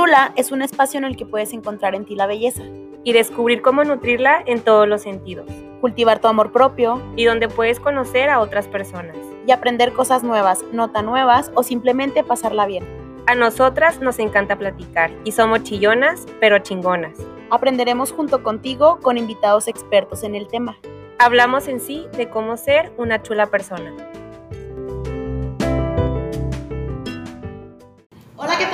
Chula 0.00 0.32
es 0.34 0.50
un 0.50 0.62
espacio 0.62 0.96
en 0.96 1.04
el 1.04 1.14
que 1.14 1.26
puedes 1.26 1.52
encontrar 1.52 1.94
en 1.94 2.06
ti 2.06 2.14
la 2.14 2.26
belleza, 2.26 2.62
y 3.04 3.12
descubrir 3.12 3.60
cómo 3.60 3.84
nutrirla 3.84 4.42
en 4.46 4.62
todos 4.62 4.88
los 4.88 5.02
sentidos, 5.02 5.44
cultivar 5.82 6.20
tu 6.20 6.28
amor 6.28 6.52
propio 6.52 7.02
y 7.16 7.26
donde 7.26 7.48
puedes 7.48 7.80
conocer 7.80 8.30
a 8.30 8.40
otras 8.40 8.66
personas. 8.66 9.14
y 9.46 9.52
aprender 9.52 9.92
cosas 9.92 10.22
nuevas, 10.22 10.64
no 10.72 10.90
tan 10.90 11.04
nuevas 11.04 11.50
o 11.54 11.62
simplemente 11.62 12.24
pasarla 12.24 12.64
bien. 12.64 12.86
A 13.26 13.34
nosotras 13.34 14.00
nos 14.00 14.18
encanta 14.18 14.56
platicar 14.56 15.10
y 15.24 15.32
somos 15.32 15.64
chillonas, 15.64 16.24
pero 16.40 16.60
chingonas. 16.60 17.18
Aprenderemos 17.50 18.10
junto 18.10 18.42
contigo 18.42 19.00
con 19.02 19.18
invitados 19.18 19.68
expertos 19.68 20.22
en 20.22 20.34
el 20.34 20.48
tema. 20.48 20.78
Hablamos 21.18 21.68
en 21.68 21.78
sí 21.78 22.06
de 22.16 22.30
cómo 22.30 22.56
ser 22.56 22.90
una 22.96 23.22
chula 23.22 23.46
persona. 23.46 24.09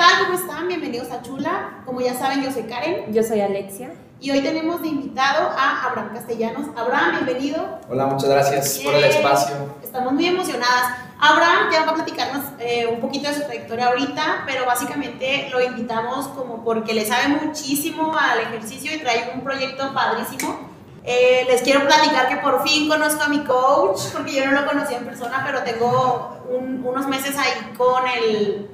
Tal? 0.07 0.25
¿Cómo 0.25 0.37
están? 0.39 0.67
Bienvenidos 0.67 1.11
a 1.11 1.21
Chula. 1.21 1.81
Como 1.85 2.01
ya 2.01 2.13
saben, 2.13 2.43
yo 2.43 2.51
soy 2.51 2.63
Karen 2.63 3.13
Yo 3.13 3.23
soy 3.23 3.41
Alexia. 3.41 3.91
y 4.19 4.31
hoy 4.31 4.41
tenemos 4.41 4.81
de 4.81 4.87
invitado 4.87 5.49
a 5.55 5.83
Abraham 5.85 6.09
Castellanos. 6.13 6.67
Abraham, 6.75 7.11
bienvenido. 7.23 7.79
Hola, 7.89 8.07
muchas 8.07 8.29
gracias 8.29 8.79
por 8.79 8.93
el 8.95 9.03
Bien. 9.03 9.11
espacio. 9.17 9.55
Estamos 9.83 10.13
muy 10.13 10.25
emocionadas. 10.25 10.93
Abraham 11.19 11.69
ya 11.71 11.83
va 11.85 11.91
a 11.91 11.95
platicarnos 11.95 12.43
eh, 12.59 12.87
un 12.91 12.99
poquito 12.99 13.27
de 13.29 13.35
su 13.35 13.41
trayectoria 13.43 13.87
ahorita, 13.87 14.43
pero 14.45 14.65
básicamente 14.65 15.49
lo 15.51 15.61
invitamos 15.61 16.27
como 16.29 16.63
porque 16.63 16.93
le 16.93 17.05
sabe 17.05 17.27
muchísimo 17.27 18.15
al 18.17 18.39
ejercicio 18.39 18.93
y 18.95 18.99
trae 18.99 19.31
un 19.33 19.41
proyecto 19.41 19.93
padrísimo. 19.93 20.67
Eh, 21.03 21.45
les 21.49 21.61
quiero 21.61 21.85
platicar 21.85 22.27
que 22.27 22.37
por 22.37 22.67
fin 22.67 22.87
conozco 22.89 23.23
a 23.23 23.27
mi 23.29 23.39
coach, 23.43 23.99
porque 24.13 24.33
yo 24.33 24.45
no 24.45 24.51
lo 24.61 24.65
conocía 24.67 24.97
en 24.97 25.05
persona, 25.05 25.41
pero 25.45 25.63
tengo 25.63 26.37
un- 26.49 26.83
unos 26.85 27.07
meses 27.07 27.35
ahí 27.37 27.73
con 27.77 28.03
el 28.07 28.69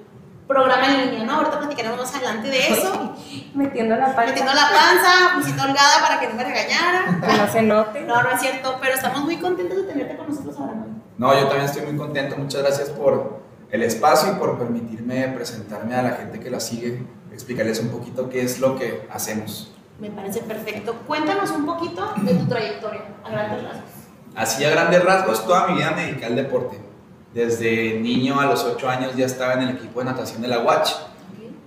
programa 0.53 0.88
en 0.88 1.12
línea, 1.12 1.25
¿no? 1.25 1.34
Ahorita 1.34 1.59
platicaremos 1.59 1.98
más 1.98 2.15
adelante 2.15 2.49
de 2.49 2.68
eso. 2.68 3.15
Metiendo 3.55 3.96
la 3.96 4.07
Metiendo 4.26 4.54
la 4.54 4.70
panza, 4.70 5.35
pusito 5.35 5.63
holgada 5.63 6.01
para 6.01 6.20
que 6.20 6.27
no 6.27 6.35
me 6.35 6.43
regañara. 6.43 7.20
que 7.20 7.37
no 7.37 7.51
se 7.51 7.62
note. 7.63 8.01
No, 8.01 8.21
no 8.21 8.29
es 8.29 8.40
cierto, 8.40 8.77
pero 8.79 8.93
estamos 8.93 9.23
muy 9.23 9.37
contentos 9.37 9.77
de 9.77 9.84
tenerte 9.84 10.15
con 10.15 10.29
nosotros 10.29 10.55
ahora. 10.60 10.73
¿no? 10.73 10.93
No, 11.18 11.34
yo 11.34 11.48
también 11.48 11.65
estoy 11.65 11.84
muy 11.84 11.98
contento. 11.98 12.37
Muchas 12.37 12.62
gracias 12.62 12.90
por 12.90 13.41
el 13.71 13.84
espacio 13.84 14.34
y 14.34 14.35
por 14.35 14.57
permitirme 14.57 15.27
presentarme 15.29 15.95
a 15.95 16.04
la 16.04 16.12
gente 16.12 16.40
que 16.40 16.49
la 16.51 16.60
sigue, 16.60 17.04
explicarles 17.32 17.79
un 17.79 17.90
poquito 17.90 18.29
qué 18.29 18.43
es 18.43 18.60
lo 18.60 18.77
que 18.77 19.07
hacemos. 19.12 19.71
Me 19.99 20.10
parece 20.10 20.41
perfecto. 20.41 20.95
Cuéntanos 21.07 21.49
un 21.51 21.65
poquito 21.65 22.13
de 22.17 22.34
tu 22.35 22.45
trayectoria, 22.45 23.01
a 23.23 23.29
grandes 23.29 23.63
rasgos. 23.63 23.90
Así 24.35 24.65
a 24.65 24.70
grandes 24.71 25.04
rasgos, 25.04 25.45
toda 25.45 25.67
mi 25.67 25.76
vida 25.76 25.91
me 25.91 26.05
dediqué 26.05 26.26
al 26.26 26.35
deporte. 26.35 26.93
Desde 27.34 27.99
niño 27.99 28.39
a 28.39 28.45
los 28.45 28.63
8 28.63 28.89
años 28.89 29.15
ya 29.15 29.26
estaba 29.26 29.53
en 29.53 29.62
el 29.62 29.70
equipo 29.77 29.99
de 29.99 30.05
natación 30.05 30.41
de 30.41 30.48
la 30.48 30.59
Watch 30.59 30.91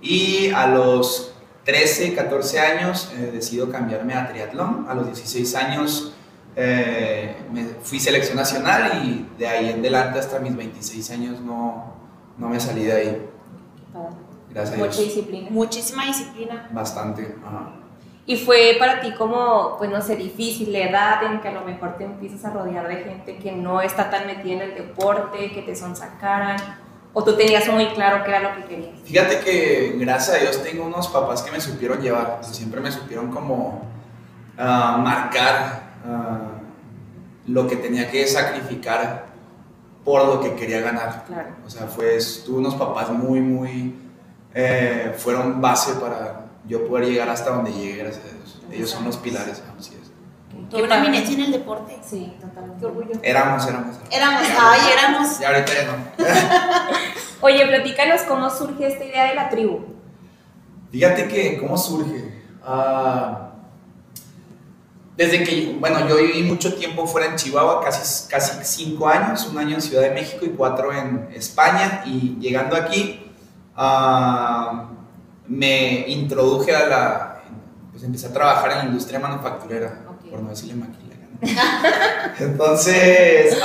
y 0.01 0.49
a 0.51 0.67
los 0.67 1.33
13, 1.65 2.15
14 2.15 2.59
años 2.59 3.11
eh, 3.17 3.31
decido 3.33 3.69
cambiarme 3.69 4.13
a 4.13 4.27
triatlón. 4.29 4.85
A 4.87 4.93
los 4.93 5.07
16 5.07 5.55
años 5.55 6.13
eh, 6.55 7.35
me 7.51 7.65
fui 7.83 7.99
selección 7.99 8.37
nacional 8.37 9.03
y 9.05 9.27
de 9.37 9.47
ahí 9.47 9.69
en 9.69 9.79
adelante 9.79 10.19
hasta 10.19 10.39
mis 10.39 10.55
26 10.55 11.11
años 11.11 11.41
no, 11.41 11.93
no 12.37 12.47
me 12.49 12.59
salí 12.59 12.85
de 12.85 12.93
ahí. 12.93 13.25
Gracias 14.49 14.75
a 14.75 14.77
Mucha 14.79 14.91
Dios. 14.97 15.05
disciplina. 15.13 15.49
Muchísima 15.51 16.05
disciplina. 16.05 16.69
Bastante. 16.71 17.35
ajá. 17.45 17.73
Y 18.29 18.35
fue 18.35 18.75
para 18.77 18.99
ti 18.99 19.13
como, 19.13 19.77
pues 19.77 19.89
no 19.89 20.01
sé, 20.01 20.17
difícil 20.17 20.73
la 20.73 20.79
edad 20.79 21.23
en 21.23 21.39
que 21.39 21.47
a 21.47 21.53
lo 21.53 21.61
mejor 21.61 21.97
te 21.97 22.03
empiezas 22.03 22.43
a 22.43 22.49
rodear 22.49 22.85
de 22.85 22.97
gente 22.97 23.37
que 23.37 23.53
no 23.53 23.81
está 23.81 24.09
tan 24.09 24.27
metida 24.27 24.55
en 24.55 24.61
el 24.63 24.75
deporte, 24.75 25.49
que 25.53 25.61
te 25.61 25.73
sonsacaran, 25.73 26.57
o 27.13 27.23
tú 27.23 27.37
tenías 27.37 27.65
muy 27.69 27.87
claro 27.93 28.25
qué 28.25 28.31
era 28.31 28.41
lo 28.41 28.53
que 28.57 28.65
querías. 28.67 28.99
Fíjate 29.05 29.39
que 29.39 29.95
gracias 29.97 30.35
a 30.35 30.39
Dios 30.41 30.61
tengo 30.61 30.85
unos 30.85 31.07
papás 31.07 31.41
que 31.41 31.51
me 31.51 31.61
supieron 31.61 32.01
llevar, 32.01 32.39
siempre 32.41 32.81
me 32.81 32.91
supieron 32.91 33.31
como 33.31 33.83
ah, 34.57 34.99
marcar 35.01 35.83
ah, 36.05 36.51
lo 37.45 37.65
que 37.65 37.77
tenía 37.77 38.11
que 38.11 38.27
sacrificar 38.27 39.27
por 40.03 40.25
lo 40.25 40.41
que 40.41 40.53
quería 40.55 40.81
ganar. 40.81 41.23
Claro. 41.27 41.49
O 41.65 41.69
sea, 41.69 41.87
fue, 41.87 42.17
tuve 42.45 42.57
unos 42.57 42.75
papás 42.75 43.09
muy, 43.09 43.39
muy, 43.39 43.95
eh, 44.53 45.15
fueron 45.17 45.61
base 45.61 45.93
para 45.93 46.46
yo 46.67 46.87
poder 46.87 47.09
llegar 47.09 47.29
hasta 47.29 47.51
donde 47.51 47.71
llegué, 47.71 47.97
gracias 47.97 48.25
a 48.25 48.35
Dios. 48.35 48.61
Ellos 48.71 48.89
son 48.89 49.05
los 49.05 49.17
pilares, 49.17 49.63
así 49.77 49.95
es. 49.95 50.07
Una 50.73 50.97
eminencia 50.97 51.33
en 51.33 51.41
el 51.41 51.51
deporte. 51.51 51.97
Sí, 52.05 52.33
totalmente. 52.41 52.79
Qué 52.79 52.85
orgullo. 52.85 53.11
Éramos, 53.23 53.67
éramos. 53.67 53.95
Éramos, 54.11 54.41
ay, 54.59 54.79
éramos. 54.91 55.41
Y 55.41 55.43
ahorita 55.45 55.71
ya 55.73 55.85
no. 55.85 56.27
Oye, 57.41 57.65
platícanos 57.67 58.21
cómo 58.23 58.49
surge 58.49 58.87
esta 58.87 59.05
idea 59.05 59.25
de 59.25 59.35
la 59.35 59.49
tribu. 59.49 59.85
Fíjate 60.91 61.27
que, 61.27 61.57
¿cómo 61.57 61.77
surge? 61.77 62.43
Ah, 62.63 63.51
desde 65.15 65.43
que, 65.43 65.75
bueno, 65.79 66.07
yo 66.07 66.17
viví 66.17 66.43
mucho 66.43 66.75
tiempo 66.75 67.07
fuera 67.07 67.27
en 67.27 67.35
Chihuahua, 67.35 67.81
casi, 67.83 68.27
casi 68.27 68.63
cinco 68.63 69.07
años, 69.07 69.47
un 69.47 69.57
año 69.57 69.75
en 69.75 69.81
Ciudad 69.81 70.03
de 70.03 70.11
México 70.11 70.45
y 70.45 70.49
cuatro 70.49 70.93
en 70.93 71.29
España, 71.33 72.03
y 72.05 72.37
llegando 72.39 72.75
aquí, 72.75 73.31
ah, 73.75 74.91
me 75.47 76.07
introduje 76.07 76.75
a 76.75 76.87
la, 76.87 77.41
pues 77.91 78.03
empecé 78.03 78.27
a 78.27 78.33
trabajar 78.33 78.71
en 78.71 78.77
la 78.77 78.85
industria 78.85 79.19
manufacturera, 79.19 80.01
por 80.29 80.41
no 80.41 80.49
decirle 80.49 80.75
maquila. 80.75 81.15
¿no? 81.31 81.47
Entonces, 82.45 83.57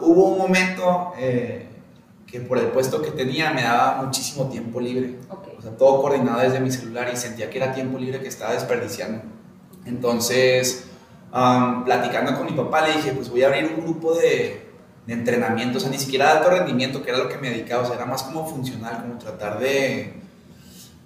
hubo 0.00 0.28
un 0.28 0.38
momento 0.38 1.12
eh, 1.18 1.66
que 2.26 2.40
por 2.40 2.58
el 2.58 2.66
puesto 2.66 3.02
que 3.02 3.10
tenía 3.10 3.50
me 3.50 3.62
daba 3.62 4.02
muchísimo 4.02 4.48
tiempo 4.48 4.80
libre. 4.80 5.18
O 5.58 5.62
sea, 5.62 5.72
todo 5.76 6.00
coordinado 6.00 6.40
desde 6.40 6.60
mi 6.60 6.70
celular 6.70 7.10
y 7.12 7.16
sentía 7.16 7.50
que 7.50 7.58
era 7.58 7.72
tiempo 7.72 7.98
libre 7.98 8.20
que 8.20 8.28
estaba 8.28 8.52
desperdiciando. 8.52 9.22
Entonces, 9.84 10.84
platicando 11.30 12.36
con 12.36 12.46
mi 12.46 12.52
papá, 12.52 12.86
le 12.86 12.94
dije, 12.94 13.12
pues 13.12 13.28
voy 13.28 13.42
a 13.42 13.48
abrir 13.48 13.72
un 13.76 13.84
grupo 13.84 14.14
de, 14.14 14.70
de 15.06 15.12
entrenamiento, 15.12 15.78
o 15.78 15.80
sea, 15.80 15.90
ni 15.90 15.98
siquiera 15.98 16.26
de 16.26 16.38
alto 16.38 16.50
rendimiento, 16.50 17.02
que 17.02 17.10
era 17.10 17.18
lo 17.18 17.28
que 17.28 17.38
me 17.38 17.50
dedicaba, 17.50 17.82
o 17.82 17.86
sea, 17.86 17.96
era 17.96 18.06
más 18.06 18.22
como 18.22 18.46
funcional, 18.46 19.02
como 19.02 19.18
tratar 19.18 19.58
de 19.58 20.19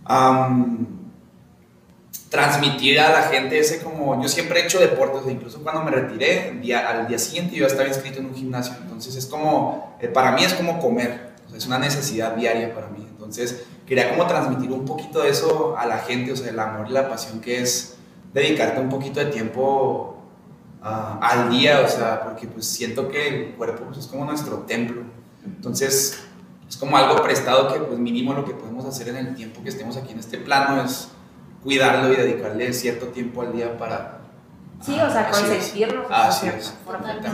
am, 0.05 0.87
transmitir 2.35 2.99
a 2.99 3.13
la 3.13 3.23
gente 3.23 3.59
ese 3.59 3.81
como, 3.81 4.21
yo 4.21 4.29
siempre 4.29 4.61
he 4.61 4.65
hecho 4.65 4.81
deportes, 4.81 5.23
sea, 5.23 5.33
incluso 5.33 5.63
cuando 5.63 5.85
me 5.85 5.93
retiré, 5.93 6.59
día, 6.61 6.89
al 6.89 7.07
día 7.07 7.19
siguiente 7.19 7.55
yo 7.55 7.67
estaba 7.67 7.87
inscrito 7.87 8.19
en 8.19 8.27
un 8.27 8.35
gimnasio, 8.35 8.75
entonces 8.83 9.15
es 9.15 9.27
como, 9.27 9.97
eh, 10.01 10.09
para 10.09 10.33
mí 10.33 10.43
es 10.43 10.53
como 10.55 10.81
comer, 10.81 11.35
o 11.47 11.49
sea, 11.49 11.59
es 11.59 11.67
una 11.67 11.79
necesidad 11.79 12.35
diaria 12.35 12.75
para 12.75 12.89
mí, 12.89 13.07
entonces 13.09 13.65
quería 13.87 14.11
como 14.11 14.27
transmitir 14.27 14.73
un 14.73 14.85
poquito 14.85 15.23
de 15.23 15.31
eso 15.31 15.77
a 15.79 15.87
la 15.87 15.99
gente, 15.99 16.33
o 16.33 16.37
sea, 16.37 16.51
el 16.51 16.59
amor 16.59 16.89
y 16.89 16.93
la 16.93 17.09
pasión 17.09 17.41
que 17.41 17.61
es 17.61 17.97
dedicarte 18.33 18.81
un 18.81 18.89
poquito 18.89 19.21
de 19.21 19.27
tiempo 19.27 20.17
ah, 20.83 21.21
al 21.23 21.51
día, 21.51 21.83
o 21.83 21.89
sea, 21.89 22.25
porque 22.25 22.49
pues 22.49 22.67
siento 22.67 23.09
que 23.09 23.29
el 23.29 23.55
cuerpo 23.55 23.85
pues, 23.85 23.99
es 23.99 24.07
como 24.09 24.25
nuestro 24.25 24.59
templo, 24.59 25.03
entonces 25.47 26.19
es 26.75 26.81
como 26.81 26.97
algo 26.97 27.23
prestado 27.23 27.73
que 27.73 27.79
pues 27.79 28.01
mínimo 28.01 28.35
lo 28.35 28.45
que 28.45 28.53
podemos 28.53 28.85
hacer 28.85 29.07
en 29.07 29.17
el 29.17 29.35
tiempo 29.37 29.63
que 29.63 29.69
estemos 29.69 29.97
aquí 29.97 30.11
en 30.11 30.19
este 30.19 30.39
plano 30.39 30.83
es 30.83 31.09
cuidarlo 31.63 32.13
y 32.13 32.17
dedicarle 32.17 32.73
cierto 32.73 33.07
tiempo 33.09 33.43
al 33.43 33.53
día 33.53 33.79
para... 33.79 34.19
Sí, 34.85 34.99
o 35.01 35.09
sea, 35.09 35.31
consentirnos. 35.31 36.09
de 36.09 36.15
Así 36.15 36.49
es. 36.49 36.75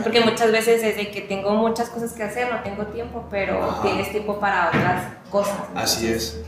Porque 0.03 0.21
muchas 0.21 0.51
veces 0.51 0.83
es 0.83 0.95
de 0.95 1.09
que 1.09 1.21
tengo 1.21 1.55
muchas 1.55 1.89
cosas 1.89 2.13
que 2.13 2.21
hacer, 2.21 2.53
no 2.53 2.61
tengo 2.61 2.85
tiempo, 2.85 3.25
pero 3.31 3.63
Ajá. 3.63 3.81
tienes 3.81 4.11
tiempo 4.11 4.39
para 4.39 4.67
otras 4.67 5.05
cosas. 5.31 5.57
Así 5.73 6.07
es. 6.07 6.39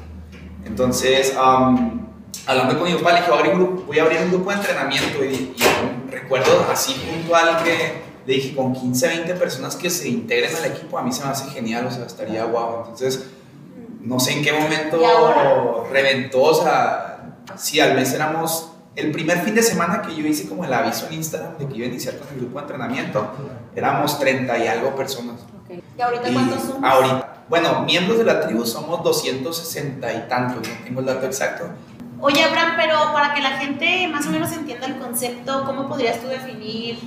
Entonces, 0.63 1.35
am, 1.35 2.07
hablando 2.45 2.77
con 2.77 2.87
mi 2.87 2.95
papá, 2.95 3.13
le 3.13 3.21
dije, 3.21 3.31
voy 3.31 3.37
a 3.37 3.41
abrir 3.41 3.53
un 3.55 3.59
grupo, 3.59 3.83
voy 3.87 3.99
a 3.99 4.03
abrir 4.03 4.19
un 4.21 4.29
grupo 4.29 4.51
de 4.51 4.55
entrenamiento 4.57 5.25
y, 5.25 5.55
y 5.57 6.11
recuerdo 6.11 6.67
así 6.71 6.93
puntual 6.93 7.63
que 7.63 8.03
le 8.25 8.33
dije, 8.33 8.55
con 8.55 8.73
15, 8.73 9.07
20 9.07 9.33
personas 9.35 9.75
que 9.75 9.89
se 9.89 10.07
integren 10.09 10.55
al 10.55 10.65
equipo, 10.65 10.97
a 10.97 11.01
mí 11.03 11.11
se 11.11 11.23
me 11.23 11.29
hace 11.31 11.49
genial, 11.51 11.85
o 11.87 11.91
sea, 11.91 12.05
estaría 12.05 12.45
guau. 12.45 12.79
Entonces, 12.81 13.25
no 14.01 14.19
sé 14.19 14.33
en 14.33 14.43
qué 14.43 14.53
momento 14.53 15.85
reventó, 15.91 16.41
o 16.41 16.53
sea, 16.53 17.35
sí, 17.55 17.79
al 17.79 17.95
mes 17.95 18.13
éramos, 18.13 18.69
el 18.95 19.11
primer 19.11 19.39
fin 19.39 19.55
de 19.55 19.63
semana 19.63 20.01
que 20.01 20.15
yo 20.15 20.25
hice 20.27 20.47
como 20.47 20.65
el 20.65 20.73
aviso 20.73 21.07
en 21.07 21.13
Instagram 21.13 21.57
de 21.57 21.67
que 21.67 21.75
iba 21.77 21.85
a 21.85 21.89
iniciar 21.89 22.17
con 22.17 22.27
el 22.29 22.35
grupo 22.37 22.55
de 22.57 22.61
entrenamiento, 22.61 23.31
éramos 23.75 24.19
30 24.19 24.57
y 24.57 24.67
algo 24.67 24.95
personas. 24.95 25.39
¿Y 25.97 26.01
ahorita 26.01 26.29
Y 26.29 26.33
cuántos 26.33 26.61
somos? 26.61 26.83
ahorita, 26.83 27.43
bueno, 27.49 27.81
miembros 27.83 28.17
de 28.19 28.25
la 28.25 28.41
tribu 28.41 28.65
somos 28.65 29.03
260 29.03 30.13
y 30.13 30.27
tantos, 30.29 30.67
no 30.67 30.83
tengo 30.83 30.99
el 30.99 31.05
dato 31.07 31.25
exacto. 31.25 31.65
Oye, 32.21 32.43
Abraham, 32.43 32.73
pero 32.77 33.11
para 33.11 33.33
que 33.33 33.41
la 33.41 33.57
gente 33.57 34.07
más 34.07 34.25
o 34.27 34.29
menos 34.29 34.51
entienda 34.53 34.87
el 34.87 34.97
concepto, 34.97 35.65
¿cómo 35.65 35.89
podrías 35.89 36.19
tú 36.21 36.27
definir 36.27 36.99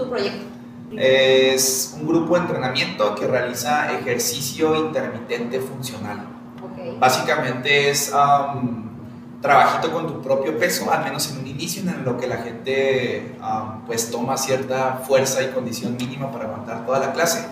tu 0.00 0.08
proyecto? 0.08 0.46
Es 0.96 1.94
un 1.96 2.06
grupo 2.06 2.34
de 2.34 2.40
entrenamiento 2.40 3.14
que 3.14 3.26
realiza 3.26 3.92
ejercicio 3.92 4.74
intermitente 4.74 5.60
funcional. 5.60 6.26
Ok. 6.62 6.98
Básicamente 6.98 7.90
es 7.90 8.12
um, 8.12 8.90
trabajito 9.40 9.92
con 9.92 10.08
tu 10.08 10.20
propio 10.20 10.58
peso, 10.58 10.90
al 10.90 11.04
menos 11.04 11.30
en 11.30 11.38
un 11.38 11.46
inicio, 11.46 11.82
en 11.82 12.04
lo 12.04 12.18
que 12.18 12.26
la 12.26 12.38
gente 12.38 13.36
um, 13.40 13.82
pues 13.86 14.10
toma 14.10 14.36
cierta 14.36 15.02
fuerza 15.06 15.42
y 15.42 15.48
condición 15.48 15.96
mínima 15.96 16.32
para 16.32 16.46
aguantar 16.46 16.84
toda 16.84 16.98
la 16.98 17.12
clase. 17.12 17.46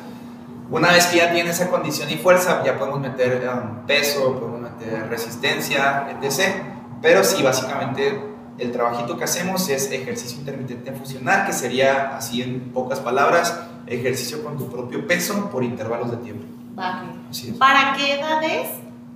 Una 0.71 0.93
vez 0.93 1.07
que 1.07 1.19
ya 1.19 1.33
tiene 1.33 1.51
esa 1.51 1.71
condición 1.71 2.11
y 2.11 2.17
fuerza, 2.17 2.63
ya 2.65 2.77
podemos 2.77 3.01
meter 3.01 3.49
um, 3.49 3.87
peso, 3.87 4.35
podemos 4.35 4.61
meter 4.61 5.09
resistencia, 5.09 6.09
etc. 6.21 6.57
Pero 7.01 7.23
sí, 7.23 7.41
básicamente 7.43 8.21
el 8.59 8.73
trabajito 8.73 9.17
que 9.17 9.25
hacemos 9.25 9.69
es 9.69 9.91
ejercicio 9.91 10.39
intermitente 10.39 10.93
funcional, 10.93 11.47
que 11.47 11.53
sería, 11.53 12.17
así 12.17 12.43
en 12.43 12.73
pocas 12.73 13.01
palabras, 13.01 13.61
ejercicio 13.87 14.43
con 14.43 14.59
tu 14.59 14.69
propio 14.69 15.07
peso 15.07 15.51
por 15.51 15.65
intervalos 15.65 16.11
de 16.11 16.17
tiempo. 16.19 16.45
Así 16.77 17.51
es. 17.51 17.55
¿Para 17.55 17.95
qué 17.97 18.15
edades 18.15 18.69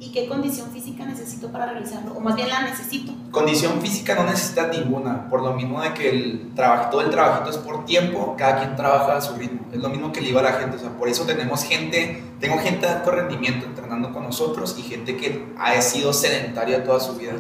y 0.03 0.09
qué 0.11 0.27
condición 0.27 0.69
física 0.73 1.05
necesito 1.05 1.53
para 1.53 1.67
realizarlo? 1.67 2.15
O 2.15 2.21
más 2.21 2.35
bien 2.35 2.49
la 2.49 2.63
necesito. 2.63 3.13
Condición 3.31 3.81
física 3.81 4.17
no 4.17 4.25
necesitas 4.25 4.77
ninguna, 4.77 5.29
por 5.29 5.43
lo 5.43 5.53
mismo 5.53 5.81
de 5.81 5.95
que 5.95 6.11
el 6.11 6.51
trabajo, 6.57 6.91
todo 6.91 7.01
el 7.03 7.11
trabajito 7.11 7.51
es 7.51 7.59
por 7.59 7.85
tiempo, 7.85 8.35
cada 8.37 8.59
quien 8.59 8.75
trabaja 8.75 9.17
a 9.17 9.21
su 9.21 9.37
ritmo. 9.37 9.61
Es 9.73 9.79
lo 9.79 9.89
mismo 9.91 10.11
que 10.11 10.21
le 10.21 10.31
iba 10.31 10.41
a 10.41 10.43
la 10.43 10.55
gente, 10.55 10.77
o 10.77 10.81
sea, 10.81 10.91
por 10.91 11.09
eso 11.09 11.25
tenemos 11.25 11.63
gente, 11.63 12.21
tengo 12.41 12.59
gente 12.59 12.85
de 12.85 12.93
alto 12.93 13.13
rendimiento 13.13 13.65
entrenando 13.65 14.13
con 14.13 14.25
nosotros 14.25 14.75
y 14.77 14.83
gente 14.83 15.17
que 15.17 15.47
ha 15.57 15.81
sido 15.81 16.13
sedentaria 16.13 16.83
toda 16.83 16.99
su 16.99 17.15
vida. 17.15 17.35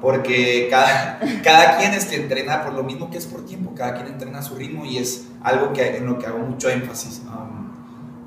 Porque 0.00 0.68
cada, 0.70 1.18
cada 1.42 1.76
quien 1.76 1.92
este, 1.92 2.22
entrena 2.22 2.62
por 2.62 2.74
lo 2.74 2.84
mismo 2.84 3.10
que 3.10 3.18
es 3.18 3.26
por 3.26 3.44
tiempo, 3.44 3.72
cada 3.74 3.94
quien 3.94 4.06
entrena 4.06 4.38
a 4.38 4.42
su 4.42 4.54
ritmo 4.54 4.84
y 4.84 4.98
es 4.98 5.26
algo 5.42 5.72
que, 5.72 5.96
en 5.96 6.06
lo 6.06 6.20
que 6.20 6.26
hago 6.26 6.38
mucho 6.38 6.70
énfasis. 6.70 7.22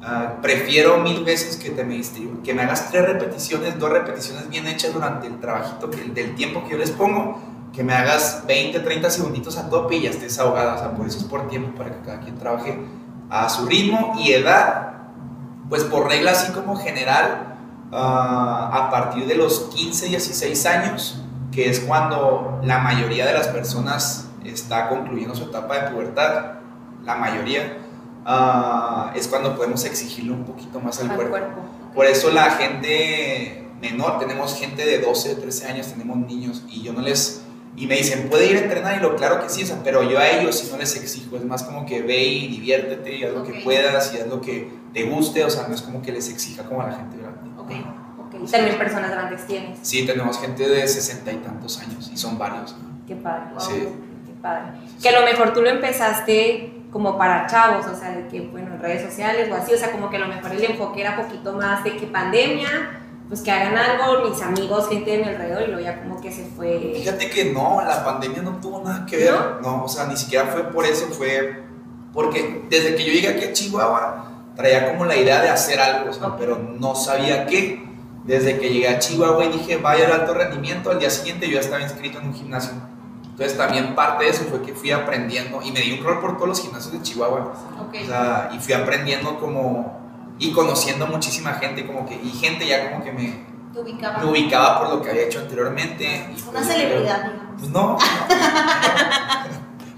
Ah, 0.01 0.35
prefiero 0.41 0.97
mil 0.99 1.25
veces 1.25 1.57
que 1.57 1.71
te 1.71 1.83
me 1.83 2.01
que 2.43 2.53
me 2.53 2.61
hagas 2.61 2.89
tres 2.89 3.05
repeticiones, 3.05 3.77
dos 3.77 3.89
repeticiones 3.89 4.49
bien 4.49 4.65
hechas 4.65 4.93
durante 4.93 5.27
el 5.27 5.39
trabajito, 5.39 5.87
del 5.87 6.35
tiempo 6.35 6.63
que 6.63 6.71
yo 6.71 6.77
les 6.77 6.91
pongo, 6.91 7.37
que 7.73 7.83
me 7.83 7.93
hagas 7.93 8.43
20, 8.47 8.79
30 8.79 9.09
segunditos 9.09 9.57
a 9.57 9.69
tope 9.69 9.97
y 9.97 10.03
ya 10.03 10.09
estés 10.11 10.39
ahogada. 10.39 10.75
O 10.75 10.77
sea, 10.77 10.91
por 10.91 11.05
eso 11.05 11.17
es 11.19 11.25
por 11.25 11.49
tiempo, 11.49 11.77
para 11.77 11.91
que 11.91 12.01
cada 12.05 12.19
quien 12.21 12.37
trabaje 12.37 12.79
a 13.29 13.49
su 13.49 13.65
ritmo 13.65 14.15
y 14.17 14.31
edad. 14.31 14.93
Pues 15.67 15.83
por 15.83 16.07
regla 16.07 16.31
así 16.31 16.51
como 16.53 16.77
general, 16.77 17.57
ah, 17.91 18.69
a 18.73 18.89
partir 18.89 19.27
de 19.27 19.35
los 19.35 19.69
15, 19.75 20.07
16 20.07 20.65
años, 20.65 21.21
que 21.51 21.69
es 21.69 21.81
cuando 21.81 22.61
la 22.63 22.79
mayoría 22.79 23.25
de 23.25 23.33
las 23.33 23.49
personas 23.49 24.29
está 24.45 24.87
concluyendo 24.87 25.35
su 25.35 25.43
etapa 25.43 25.75
de 25.75 25.91
pubertad, 25.91 26.53
la 27.03 27.15
mayoría, 27.15 27.77
Ah, 28.25 29.11
es 29.15 29.27
cuando 29.27 29.55
podemos 29.55 29.83
exigirle 29.85 30.31
un 30.31 30.45
poquito 30.45 30.79
más 30.79 30.99
al, 30.99 31.15
cuerpo. 31.15 31.37
Por 31.93 32.05
eso 32.05 32.31
la 32.31 32.51
gente 32.51 33.65
menor, 33.81 34.19
tenemos 34.19 34.57
gente 34.57 34.85
de 34.85 34.99
12, 34.99 35.35
13 35.35 35.67
años, 35.67 35.87
tenemos 35.87 36.17
niños 36.17 36.63
y 36.69 36.83
yo 36.83 36.93
no 36.93 37.01
les... 37.01 37.43
Y 37.75 37.87
me 37.87 37.95
dicen, 37.95 38.29
¿puede 38.29 38.47
ir 38.47 38.57
a 38.57 38.61
entrenar? 38.61 38.97
Y 38.97 39.01
lo 39.01 39.15
claro 39.15 39.41
que 39.41 39.49
sí, 39.49 39.63
pero 39.83 40.03
yo 40.03 40.19
a 40.19 40.27
ellos 40.27 40.59
si 40.59 40.69
no 40.69 40.77
les 40.77 40.95
exijo, 40.97 41.37
es 41.37 41.45
más 41.45 41.63
como 41.63 41.85
que 41.85 42.01
ve 42.01 42.23
y 42.23 42.47
diviértete 42.47 43.15
y 43.15 43.23
haz 43.23 43.33
lo 43.33 43.43
que 43.43 43.61
puedas 43.63 44.13
y 44.13 44.19
haz 44.19 44.27
lo 44.27 44.41
que 44.41 44.69
te 44.93 45.03
guste, 45.03 45.45
o 45.45 45.49
sea, 45.49 45.67
no 45.67 45.75
es 45.75 45.81
como 45.81 46.01
que 46.01 46.11
les 46.11 46.29
exija 46.29 46.63
como 46.63 46.81
a 46.81 46.87
la 46.87 46.95
gente 46.97 47.17
grande. 47.17 47.39
Ok, 47.57 47.71
ok. 48.25 48.47
¿Y 48.47 48.51
también 48.51 48.77
personas 48.77 49.11
grandes 49.11 49.47
tienes? 49.47 49.79
Sí, 49.81 50.05
tenemos 50.05 50.39
gente 50.39 50.67
de 50.67 50.87
sesenta 50.87 51.31
y 51.31 51.37
tantos 51.37 51.79
años 51.79 52.11
y 52.13 52.17
son 52.17 52.37
varios. 52.37 52.75
Qué 53.07 53.15
padre. 53.15 53.45
Sí. 53.59 53.87
Qué 54.25 54.33
padre. 54.41 54.71
Que 55.01 55.09
a 55.09 55.19
lo 55.19 55.25
mejor 55.25 55.53
tú 55.53 55.61
lo 55.61 55.69
empezaste 55.69 56.78
como 56.91 57.17
para 57.17 57.45
chavos, 57.47 57.85
o 57.85 57.95
sea, 57.95 58.11
de 58.11 58.27
que, 58.27 58.41
bueno, 58.41 58.73
en 58.73 58.81
redes 58.81 59.03
sociales 59.03 59.49
o 59.51 59.55
así, 59.55 59.73
o 59.73 59.77
sea, 59.77 59.91
como 59.91 60.09
que 60.09 60.17
a 60.17 60.19
lo 60.19 60.27
mejor 60.27 60.51
el 60.51 60.63
enfoque 60.63 61.01
era 61.01 61.15
poquito 61.15 61.53
más 61.53 61.83
de 61.83 61.95
que 61.95 62.07
pandemia, 62.07 63.01
pues 63.27 63.41
que 63.41 63.51
hagan 63.51 63.77
algo, 63.77 64.27
mis 64.27 64.41
amigos, 64.41 64.89
gente 64.89 65.11
de 65.11 65.17
mi 65.19 65.23
alrededor, 65.25 65.63
y 65.63 65.67
luego 65.67 65.81
ya 65.81 66.01
como 66.01 66.19
que 66.19 66.31
se 66.31 66.45
fue... 66.45 66.93
Fíjate 66.95 67.29
que 67.29 67.53
no, 67.53 67.81
la 67.85 68.03
pandemia 68.03 68.41
no 68.41 68.59
tuvo 68.59 68.83
nada 68.83 69.05
que 69.05 69.17
ver, 69.17 69.33
¿No? 69.61 69.83
o 69.83 69.87
sea, 69.87 70.05
ni 70.05 70.17
siquiera 70.17 70.47
fue 70.47 70.63
por 70.63 70.85
eso, 70.85 71.05
fue 71.07 71.63
porque 72.11 72.65
desde 72.69 72.95
que 72.95 73.05
yo 73.05 73.13
llegué 73.13 73.27
aquí 73.27 73.45
a 73.45 73.53
Chihuahua, 73.53 74.25
traía 74.55 74.91
como 74.91 75.05
la 75.05 75.15
idea 75.15 75.41
de 75.41 75.49
hacer 75.49 75.79
algo, 75.79 76.09
o 76.09 76.13
sea, 76.13 76.35
pero 76.37 76.57
no 76.57 76.95
sabía 76.95 77.45
qué. 77.45 77.87
Desde 78.25 78.59
que 78.59 78.69
llegué 78.69 78.89
a 78.89 78.99
Chihuahua 78.99 79.45
y 79.45 79.49
dije, 79.53 79.77
vaya 79.77 80.05
al 80.05 80.21
alto 80.21 80.33
rendimiento, 80.33 80.91
al 80.91 80.99
día 80.99 81.09
siguiente 81.09 81.47
yo 81.47 81.53
ya 81.53 81.61
estaba 81.61 81.81
inscrito 81.81 82.19
en 82.19 82.27
un 82.27 82.33
gimnasio 82.33 82.73
entonces 83.39 83.57
también 83.57 83.95
parte 83.95 84.25
de 84.25 84.31
eso 84.31 84.43
fue 84.49 84.61
que 84.61 84.73
fui 84.73 84.91
aprendiendo 84.91 85.61
y 85.61 85.71
me 85.71 85.79
di 85.79 85.97
un 85.97 86.03
rol 86.03 86.19
por 86.19 86.35
todos 86.35 86.49
los 86.49 86.61
gimnasios 86.61 86.91
de 86.91 87.01
Chihuahua. 87.01 87.53
O 87.89 88.05
sea, 88.05 88.49
y 88.53 88.59
fui 88.59 88.73
aprendiendo 88.73 89.39
como 89.39 89.97
y 90.37 90.51
conociendo 90.51 91.07
muchísima 91.07 91.53
gente 91.53 91.87
como 91.87 92.05
que 92.05 92.15
y 92.15 92.31
gente 92.31 92.67
ya 92.67 92.91
como 92.91 93.01
que 93.01 93.13
me, 93.13 93.45
ubicaba. 93.73 94.17
me 94.17 94.25
ubicaba 94.25 94.79
por 94.79 94.89
lo 94.89 95.01
que 95.01 95.11
había 95.11 95.21
hecho 95.21 95.39
anteriormente. 95.39 96.35
Una 96.49 96.61
celebridad, 96.61 97.31
digamos. 97.31 97.55
Pues 97.59 97.71
no. 97.71 97.97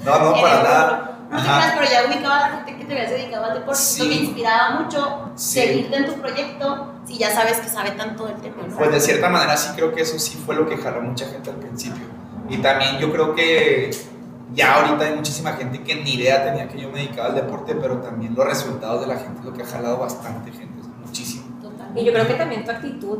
No, 0.06 0.20
no, 0.20 0.34
para 0.42 0.62
nada. 0.62 1.20
No 1.32 1.38
te 1.38 1.44
creas, 1.44 1.74
pero 1.80 1.90
ya 1.90 2.06
ubicaba 2.14 2.38
a 2.38 2.42
la 2.42 2.56
gente 2.58 2.78
que 2.78 2.86
te 2.86 2.94
habías 2.94 3.10
dedicado 3.10 3.46
al 3.46 3.54
deporte. 3.56 3.82
Sí. 3.82 4.08
me 4.08 4.16
inspiraba 4.18 4.82
mucho 4.82 5.32
seguirte 5.34 5.96
en 5.96 6.06
tu 6.06 6.14
proyecto 6.22 6.94
si 7.08 7.18
ya 7.18 7.34
sabes 7.34 7.58
que 7.58 7.70
sabe 7.70 7.90
tanto 7.92 8.28
del 8.28 8.36
tema. 8.36 8.58
Pues 8.78 8.92
de 8.92 9.00
cierta 9.00 9.30
manera 9.30 9.58
sí 9.58 9.72
creo 9.76 9.92
que 9.96 10.02
eso 10.02 10.20
sí 10.20 10.40
fue 10.46 10.54
lo 10.54 10.70
que 10.70 10.78
jaló 10.78 11.02
mucha 11.02 11.26
gente 11.26 11.50
al 11.50 11.56
principio 11.56 12.11
y 12.52 12.58
también 12.58 12.98
yo 13.00 13.12
creo 13.12 13.34
que 13.34 13.92
ya 14.54 14.76
ahorita 14.76 15.06
hay 15.06 15.16
muchísima 15.16 15.54
gente 15.54 15.82
que 15.84 15.96
ni 15.96 16.16
idea 16.16 16.44
tenía 16.44 16.68
que 16.68 16.80
yo 16.80 16.90
me 16.90 17.00
dedicaba 17.00 17.30
al 17.30 17.36
deporte, 17.36 17.76
pero 17.76 18.00
también 18.00 18.36
los 18.36 18.46
resultados 18.46 19.02
de 19.02 19.08
la 19.08 19.18
gente 19.18 19.42
lo 19.44 19.54
que 19.54 19.64
ha 19.64 19.66
jalado 19.66 19.98
bastante 19.98 20.52
gente, 20.52 20.82
muchísimo. 21.06 21.46
Y 21.96 22.04
yo 22.04 22.12
creo 22.12 22.28
que 22.28 22.34
también 22.34 22.66
tu 22.66 22.72
actitud 22.72 23.20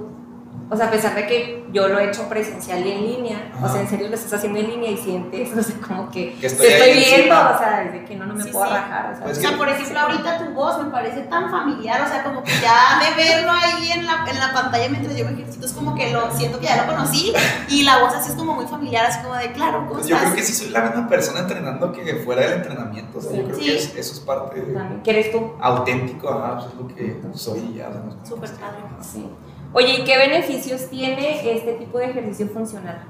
o 0.72 0.78
sea, 0.78 0.88
a 0.88 0.90
pesar 0.90 1.14
de 1.16 1.28
que 1.28 1.66
yo 1.74 1.90
lo 1.90 2.00
he 2.00 2.08
hecho 2.08 2.30
presencial 2.30 2.86
y 2.86 2.92
en 2.92 3.06
línea, 3.06 3.52
o 3.62 3.68
sea, 3.68 3.82
en 3.82 3.90
serio 3.90 4.08
lo 4.08 4.16
estás 4.16 4.32
haciendo 4.32 4.58
en 4.58 4.70
línea 4.70 4.92
y 4.92 4.98
sientes, 4.98 5.50
o 5.58 5.62
sea, 5.62 5.76
como 5.86 6.10
que, 6.10 6.34
que 6.36 6.48
estoy, 6.48 6.68
estoy 6.68 6.94
viendo, 6.94 7.36
o 7.36 7.58
sea, 7.58 7.82
desde 7.84 8.06
que 8.06 8.16
no, 8.16 8.26
no 8.26 8.36
me 8.36 8.46
puedo 8.46 8.66
sí. 8.66 8.72
rajar. 8.72 9.12
O 9.12 9.16
sea, 9.16 9.24
pues 9.26 9.38
o 9.38 9.42
sea 9.42 9.58
por 9.58 9.68
ejemplo, 9.68 10.00
ahorita 10.00 10.38
tu 10.38 10.54
voz 10.54 10.82
me 10.82 10.90
parece 10.90 11.24
tan 11.24 11.52
familiar, 11.52 12.02
o 12.02 12.08
sea, 12.08 12.24
como 12.24 12.42
que 12.42 12.54
ya 12.62 13.02
de 13.02 13.22
verlo 13.22 13.52
ahí 13.52 13.92
en 13.92 14.06
la, 14.06 14.26
en 14.26 14.40
la 14.40 14.54
pantalla 14.54 14.88
mientras 14.88 15.18
yo 15.18 15.26
me 15.26 15.34
ejercito, 15.34 15.66
es 15.66 15.74
como 15.74 15.94
que 15.94 16.14
lo 16.14 16.32
siento 16.32 16.58
que 16.62 16.68
ya 16.68 16.86
lo 16.86 16.94
conocí 16.94 17.34
y 17.68 17.84
la 17.84 18.00
voz 18.00 18.14
así 18.14 18.32
es 18.32 18.38
como 18.38 18.54
muy 18.54 18.66
familiar, 18.66 19.06
así 19.06 19.22
como 19.22 19.36
de, 19.36 19.52
claro, 19.52 19.80
¿cómo 19.80 19.96
pues 19.96 20.06
estás? 20.06 20.22
Yo 20.22 20.26
creo 20.26 20.36
que 20.38 20.44
sí 20.44 20.54
soy 20.54 20.70
la 20.70 20.84
misma 20.84 21.10
persona 21.10 21.42
entrenando 21.42 21.92
que 21.92 22.16
fuera 22.24 22.44
del 22.44 22.54
entrenamiento, 22.54 23.18
o 23.18 23.22
sea, 23.22 23.34
yo 23.34 23.44
creo 23.44 23.58
que 23.58 23.76
eso 23.76 23.98
es 23.98 24.20
parte 24.22 24.62
de... 24.62 25.02
¿Qué 25.04 25.10
eres 25.10 25.34
tú? 25.34 25.52
Auténtico, 25.60 26.30
ajá, 26.30 26.60
pues 26.60 26.68
es 26.68 26.74
lo 26.76 26.88
que 26.88 27.38
soy 27.38 27.74
ya. 27.74 27.92
Súper 28.24 28.50
padre. 28.52 28.78
Sí. 29.02 29.30
Oye, 29.74 30.00
¿y 30.00 30.04
qué 30.04 30.18
beneficios 30.18 30.90
tiene 30.90 31.50
este 31.56 31.74
tipo 31.74 31.98
de 31.98 32.08
ejercicio 32.08 32.50
funcional? 32.50 33.04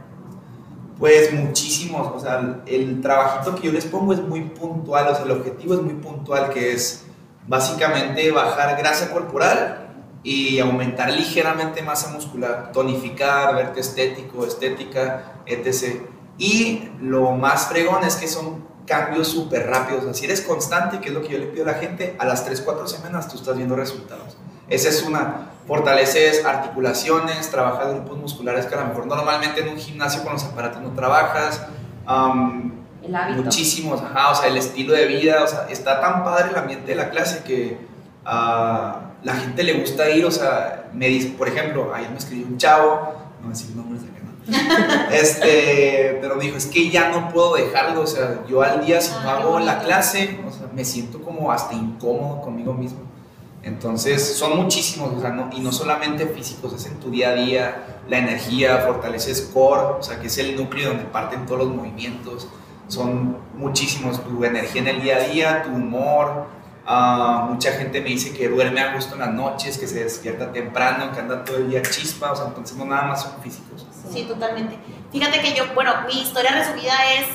Pues 0.99 1.33
muchísimos, 1.33 2.11
o 2.15 2.19
sea, 2.19 2.61
el 2.67 3.01
trabajito 3.01 3.55
que 3.55 3.67
yo 3.67 3.73
les 3.73 3.85
pongo 3.85 4.13
es 4.13 4.21
muy 4.21 4.41
puntual, 4.41 5.07
o 5.07 5.15
sea, 5.15 5.25
el 5.25 5.31
objetivo 5.31 5.73
es 5.73 5.81
muy 5.81 5.95
puntual, 5.95 6.51
que 6.51 6.73
es 6.73 7.05
básicamente 7.47 8.29
bajar 8.29 8.77
grasa 8.77 9.11
corporal 9.11 9.87
y 10.21 10.59
aumentar 10.59 11.09
ligeramente 11.09 11.81
masa 11.81 12.11
muscular, 12.11 12.71
tonificar, 12.71 13.55
verte 13.55 13.79
estético, 13.79 14.45
estética, 14.45 15.41
etc. 15.47 16.03
Y 16.37 16.89
lo 16.99 17.31
más 17.31 17.65
fregón 17.65 18.03
es 18.03 18.15
que 18.17 18.27
son 18.27 18.69
cambios 18.85 19.29
súper 19.29 19.67
rápidos, 19.67 20.03
o 20.03 20.05
sea, 20.05 20.13
si 20.13 20.25
eres 20.25 20.41
constante, 20.41 20.99
que 20.99 21.09
es 21.09 21.15
lo 21.15 21.23
que 21.23 21.29
yo 21.29 21.39
le 21.39 21.47
pido 21.47 21.63
a 21.63 21.71
la 21.71 21.79
gente, 21.79 22.15
a 22.19 22.25
las 22.25 22.45
3, 22.45 22.61
4 22.61 22.87
semanas 22.87 23.27
tú 23.27 23.37
estás 23.37 23.57
viendo 23.57 23.75
resultados. 23.75 24.37
Esa 24.69 24.89
es 24.89 25.01
una. 25.01 25.50
Fortaleces 25.67 26.43
articulaciones, 26.45 27.49
trabajas 27.49 27.93
grupos 27.93 28.17
musculares 28.17 28.65
que 28.65 28.75
a 28.75 28.81
lo 28.81 28.87
mejor 28.87 29.05
normalmente 29.05 29.61
en 29.61 29.69
un 29.69 29.77
gimnasio 29.77 30.23
con 30.23 30.33
los 30.33 30.43
aparatos 30.43 30.81
no 30.81 30.91
trabajas. 30.91 31.65
el 33.03 33.15
hábito. 33.15 33.43
Muchísimos, 33.43 34.01
ajá, 34.01 34.31
o 34.31 34.35
sea, 34.35 34.47
el 34.47 34.57
estilo 34.57 34.93
de 34.93 35.05
vida, 35.05 35.43
o 35.43 35.47
sea, 35.47 35.67
está 35.69 36.01
tan 36.01 36.23
padre 36.23 36.49
el 36.49 36.57
ambiente 36.57 36.87
de 36.87 36.95
la 36.95 37.09
clase 37.09 37.43
que 37.43 37.77
a 38.25 39.11
la 39.23 39.35
gente 39.35 39.63
le 39.63 39.73
gusta 39.73 40.09
ir, 40.09 40.25
o 40.25 40.31
sea, 40.31 40.89
me 40.93 41.07
dice, 41.07 41.29
por 41.37 41.47
ejemplo, 41.47 41.93
ayer 41.93 42.09
me 42.09 42.17
escribió 42.17 42.47
un 42.47 42.57
chavo, 42.57 43.13
no 43.39 43.47
voy 43.47 43.47
a 43.47 43.49
decir 43.49 43.75
nombres 43.75 44.01
de 44.01 44.09
acá, 44.09 44.19
¿no? 44.23 45.11
este, 45.15 46.17
pero 46.21 46.35
me 46.35 46.45
dijo, 46.45 46.57
es 46.57 46.65
que 46.65 46.89
ya 46.89 47.09
no 47.09 47.29
puedo 47.29 47.55
dejarlo, 47.55 48.01
o 48.01 48.07
sea, 48.07 48.43
yo 48.47 48.61
al 48.61 48.85
día 48.85 48.99
si 48.99 49.11
no 49.23 49.29
hago 49.29 49.59
la 49.59 49.79
clase, 49.79 50.39
o 50.47 50.51
sea, 50.51 50.67
me 50.73 50.83
siento 50.83 51.21
como 51.21 51.51
hasta 51.51 51.75
incómodo 51.75 52.41
conmigo 52.41 52.73
mismo. 52.73 52.99
Entonces, 53.63 54.37
son 54.37 54.57
muchísimos, 54.57 55.13
o 55.13 55.21
sea, 55.21 55.29
no, 55.29 55.49
y 55.51 55.59
no 55.59 55.71
solamente 55.71 56.25
físicos, 56.25 56.73
es 56.73 56.87
en 56.87 56.99
tu 56.99 57.11
día 57.11 57.29
a 57.29 57.33
día, 57.33 58.01
la 58.09 58.17
energía, 58.17 58.79
fortaleces 58.79 59.51
core, 59.53 59.99
o 59.99 60.03
sea, 60.03 60.19
que 60.19 60.27
es 60.27 60.37
el 60.39 60.55
núcleo 60.55 60.89
donde 60.89 61.03
parten 61.05 61.45
todos 61.45 61.59
los 61.59 61.75
movimientos, 61.75 62.47
son 62.87 63.37
muchísimos, 63.55 64.23
tu 64.23 64.43
energía 64.43 64.81
en 64.81 64.87
el 64.87 65.01
día 65.01 65.17
a 65.17 65.19
día, 65.19 65.63
tu 65.63 65.69
humor, 65.69 66.47
uh, 66.87 67.53
mucha 67.53 67.71
gente 67.73 68.01
me 68.01 68.09
dice 68.09 68.33
que 68.33 68.49
duerme 68.49 68.81
a 68.81 68.95
gusto 68.95 69.13
en 69.13 69.21
las 69.21 69.33
noches, 69.33 69.77
que 69.77 69.87
se 69.87 70.03
despierta 70.03 70.51
temprano, 70.51 71.11
que 71.11 71.19
anda 71.19 71.43
todo 71.43 71.57
el 71.57 71.69
día 71.69 71.83
chispa, 71.83 72.31
o 72.31 72.35
sea, 72.35 72.47
entonces 72.47 72.75
no 72.75 72.85
nada 72.85 73.03
más 73.03 73.21
son 73.21 73.41
físicos. 73.43 73.85
Sí, 74.11 74.23
totalmente. 74.23 74.77
Fíjate 75.11 75.39
que 75.39 75.53
yo, 75.53 75.65
bueno, 75.75 75.93
mi 76.07 76.19
historia 76.21 76.51
resumida 76.51 76.93
es 77.19 77.27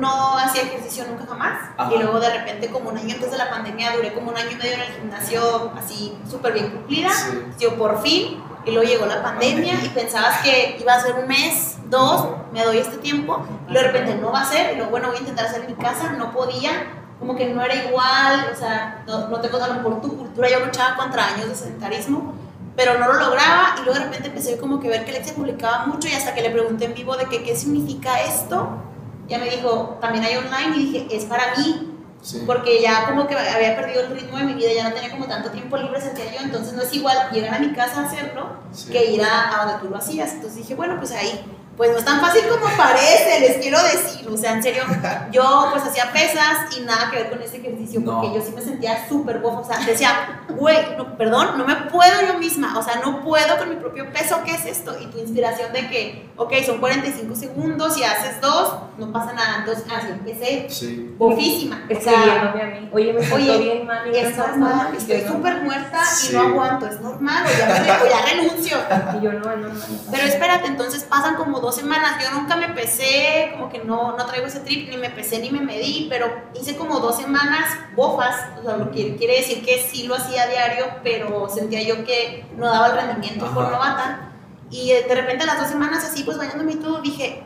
no 0.00 0.36
hacía 0.38 0.62
ejercicio 0.62 1.04
nunca 1.08 1.26
jamás. 1.26 1.70
Y 1.92 1.98
luego 1.98 2.18
de 2.18 2.30
repente, 2.30 2.68
como 2.68 2.90
un 2.90 2.98
año 2.98 3.14
antes 3.14 3.30
de 3.30 3.38
la 3.38 3.50
pandemia, 3.50 3.94
duré 3.94 4.12
como 4.12 4.30
un 4.30 4.36
año 4.36 4.50
y 4.50 4.56
medio 4.56 4.74
en 4.74 4.80
el 4.80 4.92
gimnasio 4.92 5.72
así 5.76 6.16
súper 6.28 6.54
bien 6.54 6.70
cumplida. 6.70 7.10
Yo 7.58 7.76
por 7.76 8.02
fin, 8.02 8.42
y 8.64 8.70
luego 8.72 8.88
llegó 8.88 9.06
la 9.06 9.22
pandemia, 9.22 9.74
y 9.84 9.88
pensabas 9.90 10.42
que 10.42 10.76
iba 10.80 10.94
a 10.94 11.00
ser 11.00 11.14
un 11.14 11.28
mes, 11.28 11.76
dos, 11.88 12.28
me 12.52 12.64
doy 12.64 12.78
este 12.78 12.98
tiempo, 12.98 13.46
y 13.68 13.72
de 13.72 13.82
repente 13.82 14.16
no 14.16 14.32
va 14.32 14.40
a 14.40 14.44
ser, 14.44 14.72
y 14.72 14.76
luego 14.76 14.90
bueno, 14.90 15.08
voy 15.08 15.18
a 15.18 15.20
intentar 15.20 15.46
hacer 15.46 15.62
en 15.62 15.68
mi 15.68 15.74
casa, 15.74 16.12
no 16.12 16.32
podía. 16.32 16.70
como 17.18 17.34
que 17.34 17.46
no 17.46 17.62
era 17.62 17.74
igual, 17.74 18.50
o 18.52 18.56
sea, 18.56 19.02
no, 19.06 19.28
no 19.28 19.40
tengo 19.40 19.58
lo 19.58 19.74
mejor 19.74 20.00
tu 20.02 20.16
cultura, 20.16 20.50
yo 20.50 20.60
luchaba 20.60 20.96
contra 20.96 21.26
años 21.26 21.48
de 21.48 21.54
sedentarismo, 21.54 22.34
pero 22.76 22.98
no 22.98 23.06
lo 23.06 23.14
lograba 23.14 23.74
y 23.80 23.84
luego 23.84 23.98
de 23.98 24.04
repente 24.04 24.28
empecé 24.28 24.58
como 24.58 24.80
que 24.80 24.88
ver 24.88 25.04
que 25.04 25.10
Alexia 25.12 25.34
publicaba 25.34 25.86
mucho 25.86 26.08
y 26.08 26.12
hasta 26.12 26.34
que 26.34 26.42
le 26.42 26.50
pregunté 26.50 26.84
en 26.84 26.94
vivo 26.94 27.16
de 27.16 27.24
que 27.24 27.42
qué 27.42 27.56
significa 27.56 28.20
esto, 28.20 28.68
ya 29.28 29.38
me 29.38 29.48
dijo, 29.50 29.98
también 30.00 30.24
hay 30.24 30.36
online 30.36 30.76
y 30.76 30.86
dije, 30.86 31.06
es 31.16 31.24
para 31.24 31.54
mí, 31.56 31.92
Sí. 32.22 32.42
porque 32.46 32.82
ya 32.82 33.06
como 33.08 33.26
que 33.28 33.36
había 33.36 33.76
perdido 33.76 34.00
el 34.02 34.10
ritmo 34.10 34.36
de 34.38 34.44
mi 34.44 34.54
vida, 34.54 34.70
ya 34.74 34.88
no 34.88 34.94
tenía 34.94 35.10
como 35.12 35.26
tanto 35.26 35.50
tiempo 35.50 35.76
libre, 35.76 36.00
sentía 36.00 36.24
yo, 36.32 36.40
entonces 36.44 36.72
no 36.72 36.82
es 36.82 36.92
igual 36.92 37.16
llegar 37.30 37.54
a 37.54 37.58
mi 37.60 37.72
casa 37.72 38.00
a 38.00 38.06
hacerlo 38.06 38.48
Sí. 38.72 38.90
que 38.90 39.12
ir 39.12 39.22
a, 39.22 39.60
a 39.60 39.64
donde 39.66 39.80
tú 39.82 39.90
lo 39.90 39.96
hacías. 39.98 40.32
Entonces 40.32 40.56
dije, 40.56 40.74
bueno, 40.74 40.96
pues 40.98 41.12
ahí, 41.12 41.44
pues 41.76 41.90
no 41.92 41.98
es 41.98 42.04
tan 42.04 42.20
fácil 42.20 42.42
como 42.48 42.66
parece, 42.76 43.40
les 43.40 43.56
quiero 43.58 43.82
decir, 43.82 44.26
o 44.28 44.36
sea, 44.36 44.52
en 44.52 44.62
serio, 44.62 44.82
yo 45.32 45.68
pues 45.72 45.82
hacía 45.84 46.10
pesas 46.12 46.76
y 46.76 46.80
nada 46.82 47.10
que 47.10 47.16
ver 47.18 47.30
con 47.30 47.42
ese 47.42 47.58
ejercicio, 47.58 48.00
No. 48.00 48.20
porque 48.20 48.34
yo 48.38 48.42
sí 48.44 48.52
me 48.54 48.62
sentía 48.62 49.06
súper 49.08 49.38
bofa, 49.40 49.58
o 49.60 49.64
sea, 49.64 49.84
decía, 49.84 50.40
güey, 50.48 50.96
no, 50.96 51.16
perdón, 51.18 51.58
no 51.58 51.64
me 51.66 51.76
puedo 51.76 52.12
yo 52.26 52.38
misma, 52.38 52.78
o 52.78 52.82
sea, 52.82 52.96
no 53.04 53.22
puedo 53.22 53.58
con 53.58 53.68
mi 53.68 53.76
propio 53.76 54.10
peso, 54.12 54.40
¿qué 54.44 54.52
es 54.54 54.64
esto? 54.64 54.96
Y 55.00 55.06
tu 55.06 55.18
inspiración 55.18 55.72
de 55.72 55.88
que, 55.88 56.30
ok, 56.36 56.52
son 56.64 56.78
45 56.78 57.34
segundos 57.36 57.96
y 57.98 58.04
haces 58.04 58.40
dos, 58.40 58.74
no 58.98 59.12
pasa 59.12 59.32
nada, 59.34 59.56
entonces 59.58 59.84
así 59.94 60.08
empecé, 60.08 60.66
Sí. 60.70 61.14
bofísima, 61.18 61.84
o 61.84 62.00
sea, 62.00 62.12
Escribiéndome 62.12 62.62
a 62.62 62.80
mí. 62.80 62.90
Oye, 62.92 63.12
me 63.12 63.32
Oye, 63.34 63.58
bien 63.58 63.86
mal. 63.86 64.06
y 64.10 64.16
es 64.16 64.36
normal, 64.36 64.94
estoy 64.96 65.20
súper 65.22 65.62
muerta 65.62 66.04
Sí. 66.06 66.28
y 66.32 66.36
no 66.36 66.42
aguanto, 66.42 66.86
es 66.86 67.00
normal, 67.00 67.44
o 67.46 67.58
ya, 67.58 67.66
me 67.66 67.78
re- 67.80 68.02
o 68.02 68.08
ya 68.08 68.26
renuncio. 68.32 68.76
Y 69.18 69.24
yo 69.24 69.32
no, 69.34 69.56
no, 69.56 69.68
no. 69.68 69.80
Pero 70.10 70.24
espérate, 70.26 70.66
entonces 70.68 71.04
pasan 71.04 71.34
como 71.36 71.60
dos 71.66 71.74
semanas, 71.74 72.22
yo 72.22 72.30
nunca 72.30 72.56
me 72.56 72.68
pesé, 72.68 73.50
como 73.52 73.68
que 73.68 73.80
no, 73.80 74.16
no 74.16 74.26
traigo 74.26 74.46
ese 74.46 74.60
trip, 74.60 74.88
ni 74.88 74.96
me 74.96 75.10
pesé 75.10 75.40
ni 75.40 75.50
me 75.50 75.60
medí, 75.60 76.06
pero 76.08 76.26
hice 76.54 76.76
como 76.76 77.00
dos 77.00 77.16
semanas 77.16 77.64
bofas, 77.94 78.36
o 78.58 78.62
sea, 78.62 78.76
lo 78.76 78.90
que 78.92 79.16
quiere 79.16 79.38
decir 79.38 79.64
que 79.64 79.78
sí 79.78 80.06
lo 80.06 80.14
hacía 80.14 80.44
a 80.44 80.46
diario, 80.46 80.86
pero 81.02 81.48
sentía 81.48 81.82
yo 81.82 82.04
que 82.04 82.46
no 82.56 82.66
daba 82.66 82.86
el 82.86 82.96
rendimiento 82.96 83.46
por 83.52 83.64
Ajá. 83.64 83.72
novata. 83.72 84.32
Y 84.70 84.92
eh, 84.92 85.06
de 85.08 85.14
repente 85.14 85.42
a 85.42 85.46
las 85.46 85.58
dos 85.58 85.68
semanas 85.68 86.04
así, 86.04 86.22
pues 86.22 86.38
bañándome 86.38 86.72
y 86.72 86.76
todo, 86.76 87.00
dije, 87.00 87.44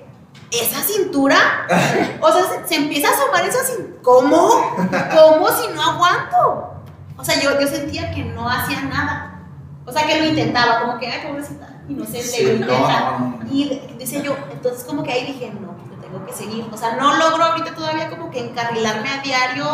¿esa 0.50 0.80
cintura? 0.82 1.66
O 2.20 2.30
sea, 2.30 2.42
se, 2.44 2.68
se 2.68 2.74
empieza 2.76 3.08
a 3.08 3.12
asomar 3.12 3.44
esa 3.46 3.64
cintura. 3.64 4.00
¿Cómo? 4.02 4.76
¿Cómo 5.16 5.48
si 5.48 5.68
no 5.74 5.82
aguanto? 5.82 6.74
O 7.16 7.24
sea, 7.24 7.40
yo, 7.40 7.58
yo 7.58 7.66
sentía 7.66 8.10
que 8.12 8.24
no 8.24 8.48
hacía 8.48 8.82
nada. 8.82 9.40
O 9.86 9.92
sea, 9.92 10.06
que 10.06 10.18
lo 10.18 10.26
intentaba, 10.26 10.82
como 10.82 10.98
que, 10.98 11.06
ay, 11.06 11.26
pobrecita, 11.26 11.79
inocente, 11.88 12.22
Sí, 12.22 12.58
lo 12.58 12.66
no. 12.66 13.40
Y 13.50 13.80
decía 13.99 14.22
yo, 14.22 14.37
entonces 14.52 14.84
como 14.84 15.02
que 15.02 15.12
ahí 15.12 15.26
dije, 15.26 15.50
no, 15.60 15.75
yo 15.90 16.00
tengo 16.00 16.25
que 16.26 16.32
seguir. 16.32 16.66
O 16.72 16.76
sea, 16.76 16.96
no 16.96 17.16
logro 17.16 17.44
ahorita 17.44 17.75
todavía 17.75 18.08
como 18.10 18.30
que 18.30 18.40
encarrilarme 18.40 19.08
a 19.08 19.22
diario, 19.22 19.64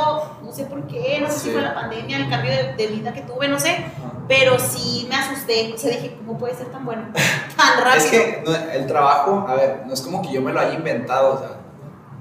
no 0.43 0.53
sé 0.53 0.65
por 0.65 0.87
qué, 0.87 1.19
no 1.21 1.29
sé 1.29 1.35
Sí. 1.35 1.41
si 1.47 1.51
fue 1.51 1.63
la 1.63 1.75
pandemia, 1.75 2.17
el 2.19 2.31
cambio 2.31 2.51
de, 2.53 2.75
de 2.75 2.87
vida 2.87 3.13
que 3.13 3.23
tuve, 3.23 3.49
no 3.49 3.59
sé, 3.59 3.85
pero 4.29 4.59
sí 4.59 5.07
me 5.09 5.17
asusté. 5.17 5.73
O 5.75 5.79
sea, 5.79 5.91
dije, 5.91 6.17
¿cómo 6.19 6.39
puede 6.39 6.55
ser 6.55 6.67
tan 6.67 6.85
bueno? 6.85 7.03
Tan 7.57 7.85
rápido. 7.85 7.97
Es 8.05 8.07
que 8.07 8.45
el 8.75 8.87
trabajo, 8.87 9.45
a 9.49 9.55
ver, 9.55 9.83
no 9.87 9.93
es 9.95 10.01
como 10.03 10.23
que 10.23 10.33
yo 10.33 10.43
me 10.43 10.53
lo 10.53 10.61
haya 10.61 10.75
inventado, 10.75 11.35
o 11.35 11.39
sea, 11.39 11.49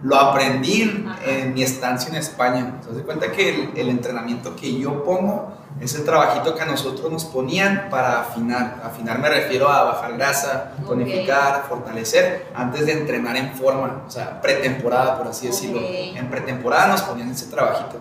lo 0.04 0.16
aprendí 0.18 1.06
en 1.25 1.54
mi 1.54 1.64
estancia 1.64 2.10
en 2.10 2.16
España. 2.16 2.80
¿Te 2.82 2.94
das 2.94 3.04
cuenta 3.04 3.32
que 3.32 3.50
el, 3.50 3.78
el 3.78 3.90
entrenamiento 3.90 4.56
que 4.56 4.78
yo 4.80 5.04
pongo 5.04 5.52
es 5.80 5.96
el 5.96 6.06
trabajito 6.06 6.56
que 6.56 6.62
a 6.62 6.66
nosotros 6.66 7.12
nos 7.12 7.25
ponían 7.25 7.88
para 7.90 8.22
afinar? 8.22 8.82
Afinar 8.84 9.20
me 9.20 9.30
refiero 9.30 9.68
a 9.70 9.84
bajar 9.84 10.14
grasa, 10.18 10.74
tonificar, 10.86 11.66
fortalecer, 11.68 12.48
antes 12.54 12.86
de 12.86 12.94
entrenar 12.94 13.36
en 13.36 13.54
forma, 13.54 14.04
o 14.08 14.12
sea, 14.12 14.42
pretemporada, 14.42 15.18
por 15.18 15.28
así 15.28 15.48
decirlo. 15.48 15.82
En 15.82 16.30
pretemporada 16.30 16.88
nos 16.88 17.02
ponían 17.02 17.32
ese 17.32 17.48
trabajito. 17.48 17.98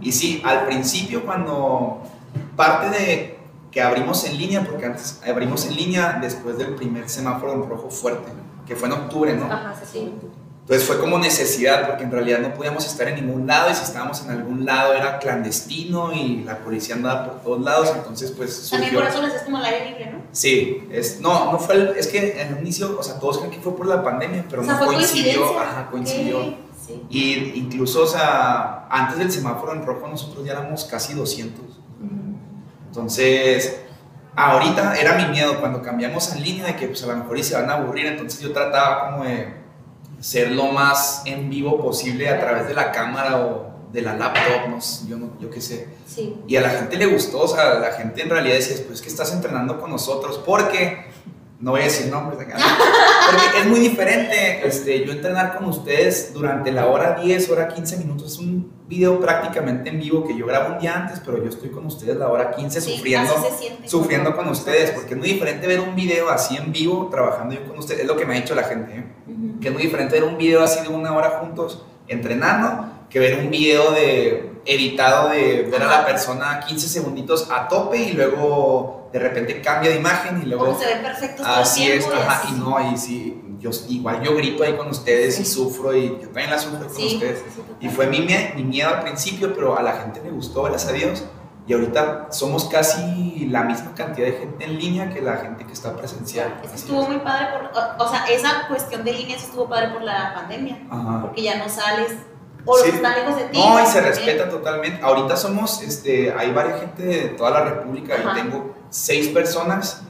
Y 0.00 0.12
sí, 0.12 0.42
al 0.44 0.66
principio 0.66 1.24
cuando 1.24 2.02
parte 2.54 2.90
de 2.90 3.38
que 3.70 3.82
abrimos 3.82 4.24
en 4.24 4.38
línea, 4.38 4.64
porque 4.64 4.86
antes 4.86 5.20
abrimos 5.26 5.66
en 5.66 5.76
línea 5.76 6.18
después 6.20 6.56
del 6.58 6.74
primer 6.74 7.08
semáforo 7.08 7.52
en 7.52 7.68
rojo 7.68 7.90
fuerte, 7.90 8.32
que 8.66 8.74
fue 8.74 8.88
en 8.88 8.94
octubre, 8.94 9.36
¿no? 9.36 9.46
Ajá, 9.46 9.74
sí. 9.90 10.12
Entonces 10.66 10.88
fue 10.88 10.98
como 10.98 11.16
necesidad, 11.20 11.86
porque 11.86 12.02
en 12.02 12.10
realidad 12.10 12.40
no 12.40 12.52
podíamos 12.52 12.84
estar 12.84 13.06
en 13.06 13.24
ningún 13.24 13.46
lado 13.46 13.70
y 13.70 13.74
si 13.76 13.84
estábamos 13.84 14.24
en 14.24 14.30
algún 14.32 14.64
lado 14.64 14.94
era 14.94 15.20
clandestino 15.20 16.12
y 16.12 16.42
la 16.42 16.58
policía 16.58 16.96
andaba 16.96 17.24
por 17.24 17.40
todos 17.40 17.60
lados, 17.62 17.92
entonces 17.94 18.32
pues 18.32 18.68
También 18.68 18.90
surgió... 18.90 18.98
por 18.98 19.08
eso 19.08 19.22
les 19.22 19.36
es 19.36 19.42
como 19.42 19.58
el 19.58 19.64
aire 19.64 19.90
libre, 19.90 20.10
¿no? 20.10 20.22
Sí, 20.32 20.88
es, 20.90 21.20
no, 21.20 21.52
no 21.52 21.60
fue 21.60 21.76
el, 21.76 21.88
es 21.90 22.08
que 22.08 22.42
en 22.42 22.54
un 22.54 22.62
inicio, 22.62 22.98
o 22.98 23.02
sea, 23.04 23.20
todos 23.20 23.38
creen 23.38 23.52
que 23.52 23.60
fue 23.60 23.76
por 23.76 23.86
la 23.86 24.02
pandemia, 24.02 24.44
pero 24.50 24.62
o 24.62 24.64
sea, 24.64 24.74
no 24.74 24.78
fue 24.80 24.94
coincidió, 24.96 25.56
ajá, 25.56 25.88
coincidió. 25.88 26.56
Sí. 26.84 27.00
Y 27.10 27.34
incluso, 27.60 28.02
o 28.02 28.06
sea, 28.08 28.88
antes 28.90 29.18
del 29.18 29.30
semáforo 29.30 29.72
en 29.72 29.86
rojo 29.86 30.08
nosotros 30.08 30.44
ya 30.44 30.54
éramos 30.54 30.84
casi 30.86 31.14
200. 31.14 31.64
Entonces, 32.88 33.82
ahorita 34.34 34.96
era 34.96 35.14
mi 35.14 35.26
miedo 35.26 35.60
cuando 35.60 35.80
cambiamos 35.80 36.32
en 36.32 36.42
línea 36.42 36.66
de 36.66 36.74
que 36.74 36.88
pues 36.88 37.04
a 37.04 37.06
lo 37.06 37.18
mejor 37.18 37.38
y 37.38 37.44
se 37.44 37.54
van 37.54 37.70
a 37.70 37.74
aburrir, 37.74 38.06
entonces 38.06 38.40
yo 38.40 38.52
trataba 38.52 39.12
como 39.12 39.22
de 39.22 39.64
ser 40.20 40.52
lo 40.52 40.66
más 40.66 41.22
en 41.26 41.50
vivo 41.50 41.80
posible 41.80 42.28
a 42.28 42.40
través 42.40 42.68
de 42.68 42.74
la 42.74 42.90
cámara 42.92 43.38
o 43.38 43.76
de 43.92 44.02
la 44.02 44.14
laptop, 44.14 44.68
no 44.68 44.80
sé, 44.80 45.06
yo, 45.08 45.16
no, 45.16 45.32
yo 45.40 45.50
qué 45.50 45.60
sé. 45.60 45.88
Sí. 46.06 46.36
Y 46.46 46.56
a 46.56 46.60
la 46.60 46.70
gente 46.70 46.96
le 46.96 47.06
gustó, 47.06 47.40
o 47.40 47.48
sea, 47.48 47.78
la 47.78 47.92
gente 47.92 48.22
en 48.22 48.30
realidad 48.30 48.54
decía, 48.54 48.76
pues 48.86 49.00
que 49.00 49.08
estás 49.08 49.32
entrenando 49.32 49.80
con 49.80 49.90
nosotros, 49.90 50.40
porque, 50.44 51.06
no 51.60 51.70
voy 51.70 51.80
a 51.80 51.84
decir 51.84 52.10
nombres 52.10 52.38
acá, 52.40 52.56
porque 53.30 53.60
es 53.60 53.66
muy 53.66 53.80
diferente 53.80 54.66
este, 54.66 55.04
yo 55.04 55.12
entrenar 55.12 55.56
con 55.56 55.66
ustedes 55.66 56.32
durante 56.34 56.72
la 56.72 56.86
hora 56.86 57.18
10, 57.22 57.50
hora 57.50 57.68
15 57.68 57.96
minutos, 57.98 58.32
es 58.32 58.38
un 58.38 58.76
video 58.86 59.18
prácticamente 59.18 59.88
en 59.88 59.98
vivo 59.98 60.26
que 60.26 60.36
yo 60.36 60.46
grabo 60.46 60.74
un 60.74 60.78
día 60.78 60.94
antes, 60.94 61.20
pero 61.24 61.42
yo 61.42 61.48
estoy 61.48 61.70
con 61.70 61.86
ustedes 61.86 62.16
la 62.16 62.28
hora 62.28 62.50
15 62.52 62.80
Sí, 62.80 62.96
sufriendo, 62.96 63.32
sufriendo 63.86 64.36
con 64.36 64.48
ustedes, 64.48 64.90
porque 64.90 65.14
es 65.14 65.18
muy 65.18 65.28
diferente 65.28 65.66
ver 65.66 65.80
un 65.80 65.96
video 65.96 66.28
así 66.28 66.56
en 66.56 66.70
vivo, 66.70 67.08
trabajando 67.10 67.54
yo 67.54 67.66
con 67.66 67.78
ustedes, 67.78 68.02
es 68.02 68.06
lo 68.06 68.16
que 68.16 68.26
me 68.26 68.36
ha 68.36 68.40
dicho 68.40 68.54
la 68.54 68.64
gente, 68.64 68.98
¿eh? 68.98 69.04
Que 69.66 69.70
es 69.70 69.74
muy 69.74 69.82
diferente 69.82 70.14
ver 70.20 70.22
un 70.22 70.38
video 70.38 70.62
así 70.62 70.80
de 70.80 70.88
una 70.90 71.12
hora 71.12 71.40
juntos 71.40 71.82
entrenando 72.06 72.86
que 73.10 73.18
ver 73.18 73.36
un 73.40 73.50
video 73.50 73.90
de 73.90 74.52
editado 74.64 75.28
de 75.30 75.62
ver 75.68 75.82
a 75.82 75.86
la 75.88 76.06
persona 76.06 76.60
15 76.60 76.86
segunditos 76.86 77.48
a 77.50 77.66
tope 77.66 77.96
y 77.98 78.12
luego 78.12 79.08
de 79.12 79.18
repente 79.18 79.60
cambia 79.60 79.90
de 79.90 79.96
imagen 79.96 80.40
y 80.40 80.46
luego 80.46 80.78
se 80.78 80.86
ve 80.86 80.96
perfecto 81.02 81.42
así 81.44 81.90
es, 81.90 82.06
ajá, 82.06 82.42
así. 82.42 82.54
y 82.54 82.60
no, 82.60 82.92
y 82.92 82.96
sí, 82.96 83.42
yo 83.58 83.70
igual 83.88 84.22
yo 84.22 84.36
grito 84.36 84.62
ahí 84.62 84.76
con 84.76 84.86
ustedes 84.88 85.40
y 85.40 85.44
sufro 85.44 85.92
y 85.96 86.10
yo 86.10 86.28
también 86.28 86.50
la 86.50 86.60
sufro 86.60 86.86
con 86.86 86.94
Sí, 86.96 87.14
ustedes. 87.14 87.38
sí, 87.40 87.44
sí, 87.56 87.60
total. 87.62 87.76
Y 87.80 87.88
fue 87.88 88.06
mi, 88.06 88.20
mi 88.20 88.62
miedo 88.62 88.88
al 88.90 89.00
principio, 89.02 89.52
pero 89.52 89.76
a 89.76 89.82
la 89.82 89.94
gente 89.94 90.20
le 90.22 90.30
gustó, 90.30 90.62
gracias 90.62 90.92
a 90.92 90.94
Dios. 90.94 91.24
Y 91.66 91.72
ahorita 91.72 92.28
somos 92.30 92.66
casi 92.66 93.46
la 93.50 93.64
misma 93.64 93.92
cantidad 93.94 94.26
de 94.28 94.34
gente 94.34 94.64
en 94.64 94.78
línea 94.78 95.10
que 95.12 95.20
la 95.20 95.36
gente 95.38 95.64
que 95.66 95.72
está 95.72 95.96
presencial. 95.96 96.52
Es 96.56 96.60
que 96.60 96.66
Así 96.68 96.76
estuvo 96.84 97.02
es. 97.02 97.08
muy 97.08 97.18
padre 97.18 97.48
por, 97.52 98.06
o, 98.06 98.08
sea, 98.08 98.24
esa 98.26 98.68
cuestión 98.68 99.04
de 99.04 99.12
líneas 99.12 99.42
estuvo 99.42 99.68
padre 99.68 99.88
por 99.88 100.02
la 100.02 100.32
pandemia, 100.34 100.78
Ajá. 100.88 101.22
porque 101.22 101.42
ya 101.42 101.56
no 101.58 101.68
sales, 101.68 102.12
o 102.64 102.76
los 102.76 102.84
Sí. 102.84 102.90
que 102.90 102.96
están 102.96 103.14
lejos 103.16 103.36
de 103.36 103.44
ti. 103.46 103.58
No, 103.58 103.82
y 103.82 103.86
se 103.86 104.00
respeta 104.00 104.48
totalmente. 104.48 105.02
Ahorita 105.02 105.36
somos, 105.36 105.82
este, 105.82 106.32
hay 106.32 106.52
varias 106.52 106.80
gente 106.80 107.02
de 107.02 107.28
toda 107.30 107.50
la 107.50 107.64
República. 107.64 108.14
Yo 108.22 108.32
tengo 108.34 108.74
seis 108.90 109.28
personas 109.28 110.02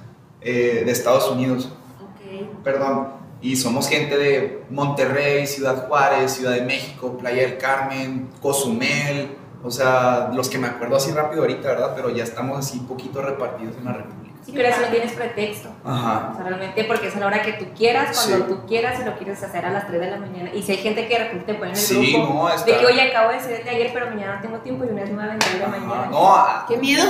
eh, 0.43 0.83
de 0.85 0.93
Estados 0.93 1.29
Unidos, 1.31 1.71
Ok. 2.03 2.63
perdón. 2.63 3.09
Y 3.41 3.57
somos 3.57 3.89
gente 3.89 4.17
de 4.17 4.65
Monterrey, 4.71 5.47
Ciudad 5.47 5.87
Juárez, 5.89 6.33
Ciudad 6.33 6.53
de 6.53 6.63
México, 6.63 7.17
Playa 7.19 7.43
del 7.43 7.59
Carmen, 7.59 8.31
Cozumel. 8.43 9.37
O 9.67 9.71
sea, 9.71 10.31
los 10.33 10.49
que 10.49 10.59
me 10.59 10.69
acuerdo 10.69 10.97
así 10.97 11.11
rápido 11.11 11.43
ahorita, 11.43 11.69
¿verdad? 11.69 11.93
Pero 11.97 12.11
ya 12.11 12.23
estamos 12.25 12.59
así 12.59 12.79
poquito 12.81 13.21
repartidos 13.21 13.77
en 13.77 13.85
la 13.85 13.93
República. 13.95 14.27
Sí, 14.47 14.53
pero 14.55 14.69
eso 14.69 14.81
no 14.81 14.87
tienes 14.87 15.11
pretexto. 15.13 15.71
Ajá. 15.85 16.31
O 16.33 16.37
sea, 16.37 16.45
realmente 16.45 16.85
porque 16.85 17.09
es 17.09 17.17
a 17.17 17.19
la 17.19 17.27
hora 17.27 17.43
que 17.43 17.55
tú 17.55 17.65
quieras, 17.77 18.17
cuando 18.17 18.47
Sí. 18.47 18.53
tú 18.53 18.67
quieras 18.69 19.01
y 19.01 19.05
lo 19.05 19.17
quieres 19.17 19.43
hacer 19.43 19.65
a 19.67 19.71
las 19.73 19.89
3 19.89 20.01
de 20.01 20.09
la 20.09 20.19
mañana. 20.19 20.51
Y 20.55 20.63
si 20.63 20.71
hay 20.71 20.79
gente 20.79 21.09
que 21.09 21.19
de 21.19 21.25
repente 21.25 21.53
te 21.53 21.55
pone 21.59 21.73
en 21.73 21.77
el 21.77 21.83
Sí, 21.83 22.13
grupo 22.13 22.33
no, 22.33 22.49
está. 22.49 22.65
de 22.71 22.79
que, 22.79 22.87
oye, 22.87 23.03
acabo 23.11 23.31
de 23.31 23.39
hacer 23.39 23.59
el 23.59 23.65
de 23.65 23.71
ayer, 23.71 23.91
pero 23.93 24.07
mañana 24.07 24.37
no 24.37 24.43
tengo 24.43 24.59
tiempo 24.59 24.85
y 24.85 24.89
una 24.89 25.03
es 25.03 25.11
9 25.11 25.37
de 25.53 25.59
la 25.59 25.67
mañana. 25.67 26.07
No, 26.13 26.37
a- 26.37 26.65
Qué 26.69 26.77
miedo. 26.77 27.03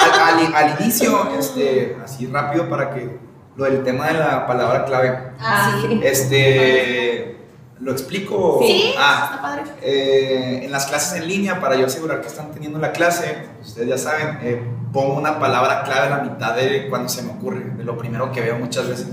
al, 0.00 0.38
al- 0.38 0.54
al 0.54 0.80
inicio, 0.80 1.30
este, 1.36 1.98
así 2.04 2.28
rápido 2.28 2.68
para 2.70 2.90
que 2.94 3.18
lo 3.56 3.64
del 3.64 3.82
tema 3.82 4.06
de 4.06 4.14
la 4.14 4.46
palabra 4.46 4.84
clave. 4.84 5.18
Ah, 5.40 5.76
sí. 5.80 6.00
Este, 6.00 7.33
¿lo 7.80 7.92
explico? 7.92 8.60
Sí, 8.62 8.92
Ah, 8.98 9.28
está 9.30 9.42
padre. 9.42 9.62
eh, 9.82 10.60
en 10.64 10.70
las 10.72 10.86
clases 10.86 11.20
en 11.20 11.28
línea, 11.28 11.60
para 11.60 11.76
yo 11.76 11.86
asegurar 11.86 12.20
que 12.20 12.28
están 12.28 12.52
teniendo 12.52 12.78
la 12.78 12.92
clase, 12.92 13.46
ustedes 13.62 13.88
ya 13.88 13.98
saben, 13.98 14.38
eh, 14.42 14.62
pongo 14.92 15.14
una 15.18 15.38
palabra 15.38 15.82
clave 15.84 16.06
a 16.06 16.10
la 16.18 16.22
mitad 16.22 16.54
de 16.54 16.88
cuando 16.88 17.08
se 17.08 17.22
me 17.22 17.32
ocurre, 17.32 17.64
de 17.76 17.84
lo 17.84 17.96
primero 17.98 18.30
que 18.32 18.40
veo 18.40 18.56
muchas 18.56 18.88
veces. 18.88 19.08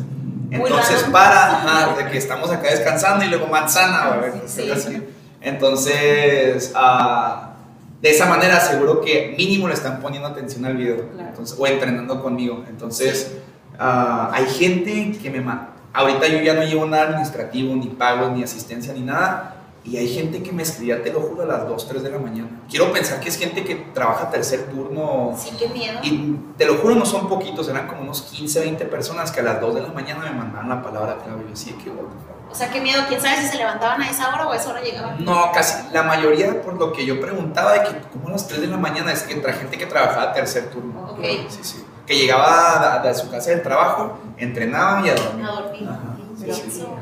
Entonces, 0.52 1.04
para, 1.12 1.58
ajá, 1.58 1.96
de 1.96 2.12
que 2.12 2.18
estamos 2.18 2.52
acá 2.52 2.70
descansando 2.70 3.24
y 3.26 3.30
luego 3.30 3.48
manzana, 3.48 4.04
a 4.04 4.18
ver, 4.18 4.34
Sí. 4.46 4.70
así. 4.70 5.02
Entonces, 5.42 6.72
ah, 6.76 7.54
de 8.02 8.10
esa 8.12 8.26
manera 8.26 8.58
aseguro 8.58 9.02
que 9.02 9.34
mínimo 9.38 9.68
le 9.68 9.74
están 9.74 10.00
poniendo 10.02 10.28
atención 10.28 10.66
al 10.66 10.76
video 10.76 11.08
Claro. 11.14 11.30
entonces, 11.30 11.58
o 11.58 11.66
entrenando 11.68 12.22
conmigo. 12.22 12.64
Entonces, 12.70 13.32
ah, 13.80 14.30
hay 14.34 14.46
gente 14.46 15.18
que 15.22 15.30
me... 15.30 15.42
ma- 15.42 15.70
Ahorita 15.94 16.28
yo 16.28 16.40
ya 16.40 16.54
no 16.54 16.64
llevo 16.64 16.86
nada 16.86 17.04
administrativo, 17.04 17.76
ni 17.76 17.88
pagos, 17.88 18.32
ni 18.32 18.44
asistencia, 18.44 18.94
ni 18.94 19.02
nada. 19.02 19.58
Y 19.84 19.98
hay 19.98 20.14
gente 20.14 20.44
que 20.44 20.52
me 20.52 20.62
escribía, 20.62 21.02
te 21.02 21.12
lo 21.12 21.22
juro, 21.22 21.42
a 21.42 21.46
las 21.46 21.68
2, 21.68 21.88
3 21.88 22.04
de 22.04 22.12
la 22.12 22.20
mañana. 22.20 22.50
Quiero 22.70 22.94
pensar 22.94 23.20
que 23.20 23.30
es 23.30 23.38
gente 23.38 23.64
que 23.64 23.76
trabaja 23.76 24.30
tercer 24.30 24.70
turno. 24.70 25.36
Sí, 25.36 25.56
qué 25.58 25.68
miedo. 25.70 26.00
Y 26.04 26.38
te 26.56 26.66
lo 26.66 26.76
juro, 26.76 26.94
no 26.96 27.06
son 27.06 27.28
poquitos, 27.28 27.68
eran 27.68 27.88
como 27.88 28.02
unos 28.02 28.22
15, 28.22 28.60
20 28.60 28.86
personas 28.86 29.32
que 29.32 29.40
a 29.40 29.44
las 29.44 29.60
2 29.60 29.76
de 29.76 29.82
la 29.82 29.88
mañana 29.88 30.24
me 30.24 30.32
mandaban 30.32 30.70
la 30.70 30.84
palabra 30.84 31.18
clave. 31.24 31.42
Y 31.42 31.44
yo 31.46 31.50
decía, 31.50 31.74
qué 31.84 31.90
bueno. 31.90 32.10
O 32.52 32.54
sea, 32.54 32.70
qué 32.70 32.80
miedo. 32.80 33.02
¿Quién 33.08 33.20
sabe 33.20 33.38
si 33.38 33.48
se 33.48 33.58
levantaban 33.58 34.02
a 34.02 34.10
esa 34.10 34.30
hora 34.30 34.48
o 34.48 34.52
a 34.52 34.56
esa 34.56 34.70
hora 34.70 34.82
llegaban? 34.82 35.24
No, 35.26 35.52
casi 35.52 35.92
la 35.92 36.04
mayoría, 36.04 36.62
por 36.62 36.78
lo 36.78 36.94
que 36.94 37.06
yo 37.06 37.20
preguntaba, 37.20 37.74
de 37.74 37.84
que 37.84 38.02
como 38.14 38.28
a 38.28 38.32
las 38.32 38.48
3 38.48 38.62
de 38.62 38.68
la 38.68 38.78
mañana, 38.78 39.12
es 39.12 39.24
que 39.24 39.34
entra 39.34 39.52
gente 39.54 39.80
que 39.80 39.88
trabajaba 39.88 40.32
tercer 40.32 40.70
turno. 40.70 41.10
Ok. 41.12 41.24
Sí, 41.50 41.60
sí. 41.64 41.86
Que 42.12 42.18
llegaba 42.18 43.00
de, 43.02 43.08
de 43.08 43.16
su 43.16 43.30
casa 43.32 43.52
del 43.52 43.62
trabajo, 43.62 44.18
entrenaba 44.38 45.06
y 45.06 45.10
a 45.10 45.16
dormir. 45.16 45.46
A 45.46 45.52
dormir. 45.52 45.90
Ajá, 45.90 46.00
Qué 46.18 46.54
sí, 46.54 46.62
sí. 46.62 46.80
intenso. 46.80 46.96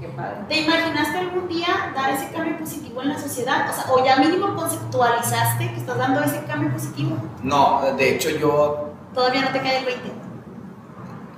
Qué 0.00 0.08
padre. 0.08 0.36
¿Te 0.48 0.60
imaginaste 0.60 1.18
algún 1.18 1.48
día 1.48 1.92
dar 1.94 2.10
ese 2.10 2.28
cambio 2.32 2.58
positivo 2.58 3.00
en 3.02 3.08
la 3.08 3.18
sociedad? 3.18 3.70
O 3.70 3.72
sea, 3.72 3.92
o 3.92 4.04
ya 4.04 4.16
mínimo 4.16 4.54
conceptualizaste 4.54 5.72
que 5.72 5.76
estás 5.80 5.96
dando 5.96 6.22
ese 6.22 6.42
cambio 6.44 6.70
positivo. 6.72 7.16
No, 7.42 7.80
de 7.96 8.14
hecho 8.14 8.30
yo 8.30 8.92
Todavía 9.14 9.42
no 9.42 9.52
te 9.52 9.60
cae 9.60 9.78
el 9.78 9.84
20. 9.84 10.12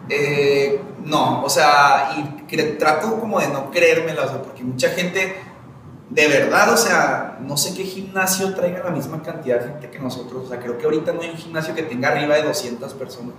Eh, 0.08 0.82
no, 1.04 1.42
o 1.42 1.48
sea, 1.48 2.14
y 2.16 2.56
trato 2.78 3.18
como 3.18 3.40
de 3.40 3.48
no 3.48 3.70
creérmela, 3.70 4.22
o 4.22 4.28
sea, 4.28 4.42
porque 4.42 4.62
mucha 4.62 4.90
gente, 4.90 5.42
de 6.10 6.28
verdad, 6.28 6.72
o 6.72 6.76
sea, 6.76 7.38
no 7.40 7.56
sé 7.56 7.74
qué 7.74 7.84
gimnasio 7.84 8.54
traiga 8.54 8.84
la 8.84 8.90
misma 8.90 9.22
cantidad 9.22 9.60
de 9.60 9.68
gente 9.68 9.90
que 9.90 9.98
nosotros, 9.98 10.44
o 10.44 10.48
sea, 10.48 10.58
creo 10.60 10.76
que 10.76 10.84
ahorita 10.84 11.12
no 11.12 11.22
hay 11.22 11.30
un 11.30 11.36
gimnasio 11.36 11.74
que 11.74 11.82
tenga 11.82 12.08
arriba 12.08 12.36
de 12.36 12.42
200 12.42 12.92
personas. 12.94 13.34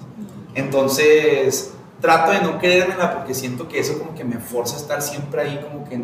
Entonces, 0.55 1.73
trato 2.01 2.31
de 2.31 2.41
no 2.41 2.57
creérmela 2.57 3.13
porque 3.13 3.33
siento 3.33 3.67
que 3.67 3.79
eso 3.79 3.99
como 3.99 4.15
que 4.15 4.23
me 4.23 4.39
forza 4.39 4.75
a 4.75 4.79
estar 4.79 5.01
siempre 5.01 5.41
ahí 5.41 5.59
como 5.61 5.87
que... 5.87 6.01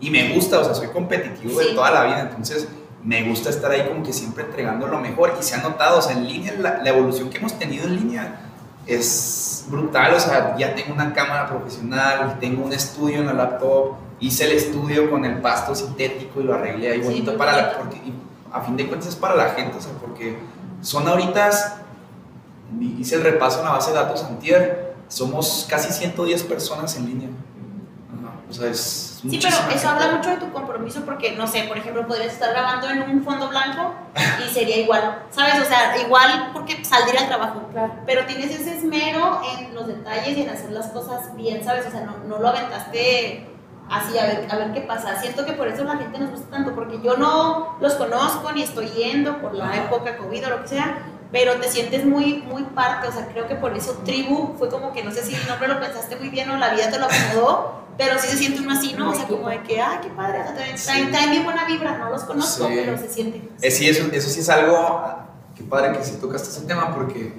y 0.00 0.10
me 0.10 0.34
gusta, 0.34 0.60
o 0.60 0.64
sea, 0.64 0.74
soy 0.74 0.88
competitivo 0.88 1.60
de 1.60 1.74
toda 1.74 1.90
la 1.90 2.04
vida, 2.04 2.20
entonces 2.20 2.68
me 3.04 3.28
gusta 3.28 3.50
estar 3.50 3.70
ahí 3.70 3.86
como 3.86 4.02
que 4.02 4.12
siempre 4.12 4.44
entregando 4.44 4.86
lo 4.86 5.00
mejor 5.00 5.34
y 5.38 5.42
se 5.42 5.54
ha 5.54 5.62
notado, 5.62 5.98
o 5.98 6.02
sea, 6.02 6.16
en 6.16 6.26
línea, 6.26 6.54
la, 6.58 6.82
la 6.82 6.88
evolución 6.88 7.28
que 7.28 7.38
hemos 7.38 7.58
tenido 7.58 7.84
en 7.84 7.96
línea 7.96 8.40
es 8.86 9.66
brutal, 9.68 10.14
o 10.14 10.20
sea, 10.20 10.56
ya 10.56 10.74
tengo 10.74 10.94
una 10.94 11.12
cámara 11.12 11.46
profesional, 11.46 12.38
tengo 12.40 12.64
un 12.64 12.72
estudio 12.72 13.18
en 13.18 13.26
la 13.26 13.34
laptop, 13.34 13.96
hice 14.20 14.44
el 14.44 14.52
estudio 14.52 15.10
con 15.10 15.24
el 15.24 15.40
pasto 15.40 15.74
sintético 15.74 16.40
y 16.40 16.44
lo 16.44 16.54
arreglé 16.54 16.92
ahí 16.92 16.98
Sí, 17.00 17.04
bonito 17.06 17.30
muy 17.32 17.38
para 17.38 17.56
la, 17.56 17.78
porque 17.78 18.00
a 18.52 18.60
fin 18.62 18.76
de 18.76 18.86
cuentas 18.86 19.08
es 19.10 19.16
para 19.16 19.34
la 19.36 19.50
gente, 19.50 19.76
o 19.76 19.80
sea, 19.80 19.92
porque 20.00 20.38
son 20.80 21.06
ahorita, 21.06 21.50
hice 22.98 23.16
el 23.16 23.22
repaso 23.22 23.58
en 23.60 23.66
la 23.66 23.72
base 23.72 23.90
de 23.90 23.96
datos 23.96 24.24
antier, 24.24 24.94
somos 25.08 25.66
casi 25.68 25.92
110 25.92 26.42
personas 26.44 26.96
en 26.96 27.06
línea. 27.06 27.28
O 28.48 28.52
sea, 28.52 28.70
es 28.70 29.08
Sí, 29.20 29.38
pero 29.42 29.48
eso 29.48 29.68
gente. 29.68 29.86
habla 29.86 30.16
mucho 30.16 30.30
de 30.30 30.36
tu 30.36 30.50
compromiso 30.52 31.02
porque, 31.04 31.32
no 31.36 31.46
sé, 31.46 31.64
por 31.64 31.76
ejemplo, 31.76 32.06
podrías 32.06 32.32
estar 32.32 32.50
grabando 32.50 32.88
en 32.88 33.02
un 33.02 33.24
fondo 33.24 33.48
blanco 33.48 33.92
y 34.42 34.48
sería 34.48 34.78
igual, 34.78 35.24
¿sabes? 35.30 35.60
O 35.60 35.64
sea, 35.64 36.00
igual 36.00 36.50
porque 36.52 36.84
saldría 36.84 37.22
al 37.22 37.26
trabajo. 37.26 37.62
Claro. 37.72 37.92
Pero 38.06 38.24
tienes 38.26 38.52
ese 38.58 38.76
esmero 38.78 39.40
en 39.58 39.74
los 39.74 39.88
detalles 39.88 40.38
y 40.38 40.42
en 40.42 40.50
hacer 40.50 40.70
las 40.70 40.86
cosas 40.88 41.34
bien, 41.36 41.62
¿sabes? 41.64 41.86
O 41.88 41.90
sea, 41.90 42.02
no, 42.02 42.16
no 42.26 42.38
lo 42.38 42.48
aventaste 42.48 43.46
así 43.90 44.18
a 44.18 44.24
ver, 44.24 44.46
a 44.50 44.56
ver 44.56 44.72
qué 44.72 44.80
pasa. 44.82 45.20
Siento 45.20 45.44
que 45.44 45.52
por 45.52 45.68
eso 45.68 45.84
la 45.84 45.96
gente 45.96 46.18
nos 46.18 46.30
gusta 46.30 46.50
tanto, 46.50 46.74
porque 46.74 47.00
yo 47.02 47.16
no 47.16 47.76
los 47.80 47.94
conozco 47.94 48.52
ni 48.52 48.62
estoy 48.62 48.88
yendo 48.88 49.38
por 49.40 49.54
la 49.54 49.76
época 49.76 50.16
COVID 50.16 50.46
o 50.46 50.50
lo 50.50 50.62
que 50.62 50.68
sea, 50.68 50.98
pero 51.30 51.54
te 51.56 51.68
sientes 51.68 52.04
muy, 52.04 52.42
muy 52.48 52.62
parte. 52.64 53.08
O 53.08 53.12
sea, 53.12 53.26
creo 53.28 53.46
que 53.48 53.54
por 53.54 53.76
eso 53.76 53.92
Tribu 54.04 54.54
fue 54.58 54.68
como 54.68 54.92
que 54.92 55.02
no 55.04 55.10
sé 55.10 55.22
si 55.22 55.34
el 55.34 55.46
nombre 55.46 55.68
lo 55.68 55.80
pensaste 55.80 56.16
muy 56.16 56.28
bien 56.30 56.50
o 56.50 56.56
la 56.56 56.70
vida 56.74 56.90
te 56.90 56.98
lo 56.98 57.06
acomodó. 57.06 57.78
Pero 57.98 58.16
sí 58.20 58.28
se 58.28 58.36
siente 58.36 58.60
uno 58.60 58.74
así, 58.74 58.92
¿no? 58.92 59.10
O 59.10 59.12
sea, 59.14 59.26
como 59.26 59.48
de 59.48 59.60
que, 59.64 59.80
ah, 59.80 59.98
qué 60.00 60.08
padre, 60.10 60.42
o 60.42 60.78
sea, 60.78 61.10
traen, 61.10 61.30
bien 61.30 61.42
buena 61.42 61.64
vibra, 61.64 61.98
no 61.98 62.10
los 62.10 62.22
conozco, 62.22 62.68
Sí. 62.68 62.72
pero 62.76 62.96
se 62.96 63.08
siente. 63.08 63.42
Eh, 63.60 63.72
sí, 63.72 63.88
eso, 63.88 64.06
eso 64.12 64.30
sí 64.30 64.38
es 64.38 64.48
algo, 64.48 65.02
qué 65.56 65.64
padre 65.64 65.98
que 65.98 66.04
sí 66.04 66.16
tocaste 66.20 66.48
ese 66.48 66.60
tema 66.60 66.94
porque 66.94 67.32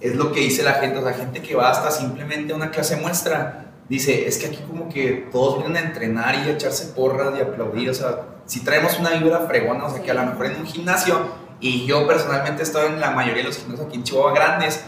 es 0.00 0.16
lo 0.16 0.32
que 0.32 0.40
dice 0.40 0.62
la 0.62 0.72
gente, 0.74 0.98
o 1.00 1.02
sea, 1.02 1.12
gente 1.12 1.42
que 1.42 1.54
va 1.54 1.68
hasta 1.68 1.90
simplemente 1.90 2.54
una 2.54 2.70
clase 2.70 2.96
muestra, 2.96 3.65
dice, 3.88 4.26
es 4.26 4.38
que 4.38 4.46
aquí 4.46 4.58
como 4.68 4.88
que 4.88 5.28
todos 5.32 5.58
vienen 5.58 5.76
a 5.76 5.86
entrenar 5.86 6.34
y 6.34 6.48
a 6.48 6.52
echarse 6.52 6.86
porras 6.94 7.34
y 7.38 7.40
aplaudir, 7.42 7.90
o 7.90 7.94
sea, 7.94 8.20
si 8.46 8.60
traemos 8.64 8.98
una 8.98 9.10
vibra 9.10 9.40
fregona, 9.46 9.84
o 9.84 9.90
sea, 9.90 10.02
que 10.02 10.10
a 10.10 10.14
lo 10.14 10.22
mejor 10.24 10.46
en 10.46 10.56
un 10.60 10.66
gimnasio, 10.66 11.20
y 11.60 11.86
yo 11.86 12.06
personalmente 12.06 12.62
estoy 12.62 12.86
en 12.86 13.00
la 13.00 13.10
mayoría 13.10 13.42
de 13.42 13.48
los 13.48 13.58
gimnasios 13.58 13.86
aquí 13.88 13.96
en 13.96 14.04
Chihuahua 14.04 14.32
grandes, 14.34 14.84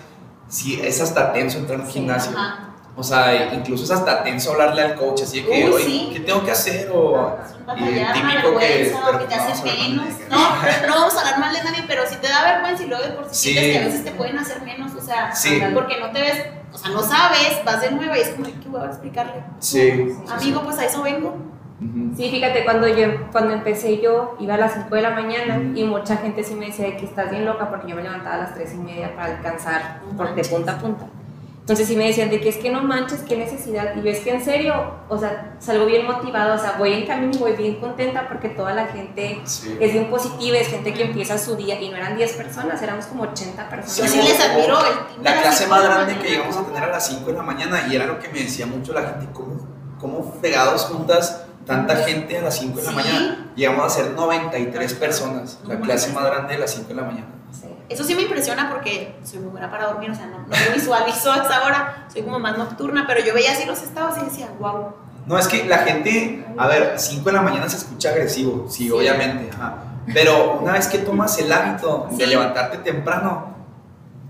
sí, 0.48 0.80
es 0.82 1.00
hasta 1.00 1.32
tenso 1.32 1.58
entrar 1.58 1.80
a 1.80 1.82
un 1.82 1.88
gimnasio. 1.88 2.32
O 2.96 3.02
sea, 3.04 3.54
incluso 3.54 3.84
es 3.84 3.90
hasta 3.92 4.24
tenso 4.24 4.50
hablarle 4.52 4.82
al 4.82 4.94
coach, 4.96 5.22
así 5.22 5.40
de 5.42 5.48
que, 5.48 5.70
Uy, 5.70 5.82
sí. 5.82 6.10
¿qué 6.12 6.18
tengo 6.20 6.44
que 6.44 6.50
hacer? 6.50 6.90
O, 6.92 7.36
batallar, 7.64 7.92
una 7.92 8.12
típico 8.12 8.58
que- 8.58 8.92
pero 9.06 9.18
que 9.20 9.24
te 9.26 9.36
no 9.36 9.42
hace 9.44 9.64
menos. 9.64 10.04
No, 10.28 10.88
no 10.88 10.94
vamos 10.96 11.14
a 11.14 11.20
hablar 11.20 11.38
mal 11.38 11.54
de 11.54 11.62
nadie, 11.62 11.84
pero 11.86 12.02
si 12.08 12.16
te 12.16 12.26
da 12.28 12.42
vergüenza 12.54 12.82
y 12.82 12.86
luego 12.88 13.04
de 13.04 13.10
por 13.10 13.28
sí, 13.30 13.50
Sí. 13.50 13.54
que 13.54 13.78
a 13.78 13.84
veces 13.84 14.04
te 14.04 14.10
pueden 14.10 14.36
hacer 14.38 14.62
menos, 14.62 14.92
o 14.96 15.00
sea, 15.00 15.32
Sí. 15.32 15.62
porque 15.74 16.00
no 16.00 16.10
te 16.10 16.20
ves, 16.22 16.44
o 16.72 16.78
sea, 16.78 16.90
no 16.90 17.02
sabes, 17.02 17.62
vas 17.64 17.80
de 17.80 17.90
nueva 17.90 18.18
y 18.18 18.20
es 18.20 18.30
como, 18.30 18.46
qué 18.46 18.68
huevo 18.68 18.84
explicarle. 18.84 19.42
Sí. 19.58 20.12
Amigo, 20.28 20.62
pues 20.62 20.78
a 20.78 20.84
eso 20.84 21.02
vengo. 21.02 21.36
Ujú. 21.80 22.16
Sí, 22.16 22.28
fíjate, 22.28 22.64
cuando 22.64 22.88
yo 22.88 23.30
cuando 23.30 23.54
empecé 23.54 24.00
yo 24.00 24.36
iba 24.40 24.54
a 24.54 24.58
las 24.58 24.74
5 24.74 24.94
de 24.96 25.02
la 25.02 25.10
mañana 25.10 25.60
y 25.76 25.84
mucha 25.84 26.16
gente 26.16 26.42
sí 26.42 26.54
me 26.54 26.66
decía 26.66 26.96
que 26.96 27.04
estás 27.04 27.30
bien 27.30 27.44
loca 27.44 27.70
porque 27.70 27.88
yo 27.88 27.94
me 27.94 28.02
levantaba 28.02 28.34
a 28.34 28.38
las 28.38 28.54
3 28.54 28.74
y 28.74 28.78
media 28.78 29.14
para 29.14 29.36
alcanzar 29.36 30.00
por 30.16 30.34
de 30.34 30.42
punta 30.44 30.72
a 30.72 30.78
punta. 30.78 31.06
Entonces 31.68 31.86
sí 31.86 31.96
me 31.96 32.06
decían 32.06 32.30
de 32.30 32.40
que 32.40 32.48
es 32.48 32.56
que 32.56 32.70
no 32.70 32.82
manches, 32.82 33.20
qué 33.28 33.36
necesidad. 33.36 33.94
Y 33.94 34.00
yo 34.02 34.10
es 34.10 34.20
que 34.20 34.30
en 34.30 34.42
serio, 34.42 34.72
o 35.10 35.18
sea, 35.18 35.54
salgo 35.58 35.84
bien 35.84 36.06
motivada, 36.06 36.54
o 36.54 36.58
sea, 36.58 36.76
voy 36.78 36.94
en 36.94 37.06
camino 37.06 37.30
y 37.34 37.38
voy 37.38 37.52
bien 37.52 37.74
contenta 37.78 38.26
porque 38.26 38.48
toda 38.48 38.72
la 38.72 38.86
gente 38.86 39.38
Sí. 39.44 39.76
es 39.78 39.92
bien 39.92 40.08
positiva, 40.08 40.56
es 40.56 40.68
gente 40.68 40.94
que 40.94 41.02
empieza 41.02 41.36
su 41.36 41.56
día 41.56 41.78
y 41.78 41.90
no 41.90 41.98
eran 41.98 42.16
10 42.16 42.32
personas, 42.32 42.80
éramos 42.80 43.04
como 43.04 43.24
80 43.24 43.68
personas. 43.68 43.98
Yo 43.98 44.06
sí 44.06 44.16
como- 44.16 44.28
les 44.30 44.40
admiro 44.40 44.78
el 44.78 45.18
de 45.18 45.24
La 45.24 45.30
las 45.34 45.42
clase 45.42 45.66
más 45.66 45.84
grande 45.84 46.16
que 46.16 46.28
llegamos 46.30 46.56
a 46.56 46.64
tener 46.64 46.82
a 46.84 46.86
las 46.88 47.06
5 47.06 47.26
de 47.26 47.36
la 47.36 47.42
mañana 47.42 47.86
y 47.90 47.94
era 47.96 48.06
lo 48.06 48.18
que 48.18 48.28
me 48.30 48.38
decía 48.38 48.64
mucho 48.64 48.94
la 48.94 49.02
gente, 49.02 49.26
¿cómo, 49.34 49.60
cómo 50.00 50.36
fregados 50.40 50.86
juntas 50.86 51.44
tanta 51.66 51.96
gente 51.96 52.38
a 52.38 52.42
las 52.44 52.56
5 52.56 52.78
de 52.78 52.84
la 52.84 52.90
Sí. 52.92 52.96
mañana? 52.96 53.52
Llegamos 53.56 53.84
a 53.84 53.90
ser 53.90 54.12
93 54.12 54.94
personas, 54.94 55.58
la 55.66 55.78
clase 55.80 56.14
más 56.14 56.24
grande 56.24 56.54
de 56.54 56.60
las 56.60 56.70
5 56.70 56.88
de 56.88 56.94
la 56.94 57.02
mañana. 57.02 57.26
Eso 57.88 58.04
sí 58.04 58.14
me 58.14 58.22
impresiona 58.22 58.68
porque 58.70 59.14
soy 59.24 59.38
muy 59.38 59.50
buena 59.50 59.70
para 59.70 59.86
dormir, 59.86 60.10
o 60.10 60.14
sea, 60.14 60.26
no, 60.26 60.38
no 60.40 60.46
me 60.48 60.68
visualizo 60.74 61.32
a 61.32 61.36
esa 61.38 61.64
hora, 61.64 62.06
soy 62.12 62.22
como 62.22 62.38
más 62.38 62.58
nocturna, 62.58 63.04
pero 63.06 63.24
yo 63.24 63.32
veía 63.32 63.52
así 63.52 63.64
los 63.64 63.82
estados 63.82 64.16
y 64.20 64.24
decía, 64.26 64.48
wow. 64.60 64.94
No, 65.26 65.38
es 65.38 65.48
que 65.48 65.64
la 65.64 65.78
gente, 65.78 66.44
a 66.58 66.66
ver, 66.66 66.94
5 66.98 67.24
de 67.24 67.32
la 67.32 67.42
mañana 67.42 67.68
se 67.68 67.76
escucha 67.78 68.10
agresivo, 68.10 68.66
sí, 68.68 68.84
Sí. 68.84 68.90
obviamente, 68.90 69.50
ajá. 69.54 69.74
pero 70.12 70.58
una 70.62 70.72
vez 70.72 70.86
que 70.88 70.98
tomas 70.98 71.38
el 71.38 71.52
hábito 71.52 72.08
de 72.10 72.24
Sí. 72.24 72.30
levantarte 72.30 72.78
temprano, 72.78 73.54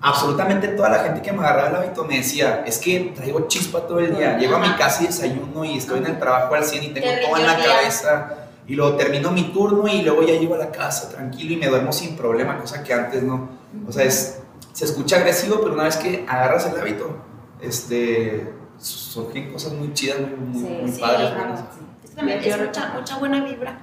absolutamente 0.00 0.68
toda 0.68 0.88
la 0.90 0.98
gente 1.00 1.22
que 1.22 1.32
me 1.32 1.40
agarraba 1.40 1.68
el 1.68 1.76
hábito 1.76 2.04
me 2.04 2.18
decía, 2.18 2.62
es 2.66 2.78
que 2.78 3.12
traigo 3.16 3.46
chispa 3.48 3.80
todo 3.80 3.98
el 4.00 4.16
día, 4.16 4.38
llego 4.38 4.56
a 4.56 4.60
mi 4.60 4.72
casa 4.74 5.02
y 5.02 5.06
desayuno 5.06 5.64
y 5.64 5.78
estoy 5.78 5.98
en 5.98 6.06
el 6.06 6.18
trabajo 6.20 6.54
al 6.54 6.64
100 6.64 6.84
y 6.84 6.88
tengo 6.88 7.06
Te 7.08 7.16
todo 7.26 7.36
en 7.36 7.46
la 7.46 7.56
cabeza 7.56 8.28
y 8.68 8.74
luego 8.76 8.94
termino 8.96 9.30
mi 9.32 9.44
turno 9.52 9.88
y 9.88 10.02
luego 10.02 10.22
ya 10.22 10.34
llego 10.38 10.54
a 10.54 10.58
la 10.58 10.70
casa 10.70 11.08
tranquilo 11.08 11.54
y 11.54 11.56
me 11.56 11.66
duermo 11.66 11.90
sin 11.92 12.16
problema, 12.16 12.58
cosa 12.58 12.84
que 12.84 12.94
antes 12.94 13.22
no. 13.24 13.48
O 13.88 13.90
sea, 13.92 14.04
es, 14.04 14.40
se 14.72 14.84
escucha 14.84 15.16
agresivo, 15.16 15.58
pero 15.60 15.72
una 15.72 15.84
vez 15.84 15.96
que 15.96 16.24
agarras 16.28 16.66
el 16.66 16.78
hábito, 16.80 17.16
este, 17.60 18.52
surgen 18.78 19.52
cosas 19.52 19.72
muy 19.72 19.92
chidas, 19.94 20.20
muy, 20.20 20.30
muy, 20.30 20.60
Sí, 20.60 20.78
muy 20.82 20.92
sí, 20.92 21.00
padres. 21.00 21.30
claro. 21.30 21.38
buenas. 21.38 21.60
Es 22.04 22.10
que 22.10 22.16
también 22.16 22.38
es 22.44 22.58
mucha, 22.60 22.92
mucha 22.94 23.18
buena 23.18 23.44
vibra. 23.44 23.78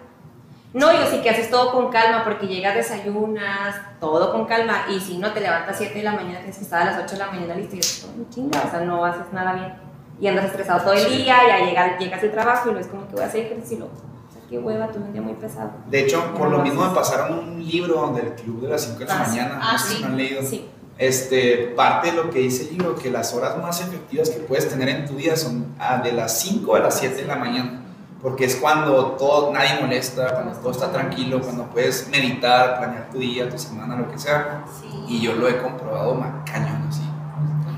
No, 0.74 0.92
yo 0.92 1.10
sí 1.10 1.22
que 1.22 1.30
haces 1.30 1.50
todo 1.50 1.72
con 1.72 1.90
calma 1.90 2.24
porque 2.26 2.48
llegas, 2.48 2.76
desayunas, 2.76 3.76
todo 4.02 4.32
con 4.34 4.46
calma 4.46 4.86
y 4.90 5.00
si 5.00 5.18
no 5.18 5.32
te 5.32 5.40
levantas 5.40 5.78
7 5.78 5.94
de 5.98 6.04
la 6.04 6.12
mañana, 6.12 6.40
tienes 6.40 6.58
que 6.58 6.64
estar 6.64 6.82
a 6.82 6.92
las 6.92 7.00
8 7.04 7.14
de 7.14 7.18
la 7.20 7.28
mañana 7.32 7.56
listo 7.56 7.78
y 7.78 7.80
es 7.80 8.02
todo 8.02 8.12
chinga, 8.30 8.62
o 8.68 8.70
sea, 8.70 8.82
no 8.82 9.06
haces 9.06 9.32
nada 9.32 9.54
bien. 9.54 9.74
Y 10.20 10.28
andas 10.28 10.46
estresado 10.46 10.82
todo 10.82 10.94
el 10.94 11.00
Sí. 11.00 11.18
día, 11.24 11.38
ya 11.48 11.66
llegas, 11.66 11.98
llegas 12.00 12.22
al 12.24 12.32
trabajo 12.32 12.70
y 12.72 12.74
lo 12.74 12.80
es 12.80 12.88
como 12.88 13.08
que 13.08 13.14
voy 13.14 13.24
a 13.24 13.28
hacer 13.28 13.46
ejercicio 13.46 13.78
y 13.78 13.80
lo, 13.80 13.86
o 13.86 13.90
sea, 13.90 14.06
qué 14.50 14.58
hueva, 14.60 14.88
tuve 14.90 15.04
un 15.06 15.14
día 15.14 15.22
muy 15.22 15.34
pesado. 15.34 15.72
De 15.90 16.02
hecho, 16.02 16.24
por 16.38 16.50
lo 16.50 16.58
lo 16.58 16.64
mismo 16.64 16.86
me 16.88 16.94
pasaron 16.96 17.40
un 17.40 17.66
libro 17.66 18.12
del 18.16 18.34
Club 18.36 18.62
de 18.62 18.70
las 18.70 18.82
5 18.84 19.00
de 19.00 19.06
la 19.06 19.16
mañana, 19.16 19.60
Ah, 19.62 19.74
no 19.74 19.80
sé 19.80 19.88
si 19.88 19.96
sí. 19.96 20.02
lo 20.02 20.08
han 20.08 20.18
leído. 20.18 20.42
Sí, 20.44 20.70
Este, 20.98 21.74
parte 21.76 22.12
de 22.12 22.18
lo 22.18 22.30
que 22.30 22.40
dice 22.40 22.64
el 22.70 22.78
libro, 22.78 22.96
que 22.96 23.10
las 23.12 23.34
horas 23.34 23.58
más 23.62 23.82
efectivas 23.82 24.30
que 24.30 24.40
puedes 24.40 24.70
tener 24.70 24.88
en 24.90 25.06
tu 25.06 25.16
día 25.16 25.36
son 25.36 25.76
ah, 25.80 25.98
de 26.04 26.12
las 26.14 26.40
5 26.40 26.76
a 26.76 26.80
las 26.80 26.98
7 27.00 27.16
de 27.16 27.26
la 27.28 27.36
mañana, 27.36 27.82
porque 28.22 28.46
es 28.46 28.56
cuando 28.56 29.08
todo, 29.18 29.52
nadie 29.52 29.80
molesta, 29.82 30.34
cuando 30.34 30.54
todo 30.60 30.72
está 30.72 30.92
tranquilo, 30.92 31.42
cuando 31.42 31.66
puedes 31.66 32.08
meditar, 32.10 32.78
planear 32.78 33.10
tu 33.12 33.18
día, 33.20 33.50
tu 33.50 33.58
semana, 33.60 33.96
lo 33.98 34.10
que 34.10 34.18
sea. 34.18 34.64
Sí. 34.82 34.88
Y 35.08 35.22
yo 35.22 35.34
lo 35.34 35.48
he 35.50 35.58
comprobado 35.62 36.16
macañón, 36.16 36.88
así. 36.88 37.02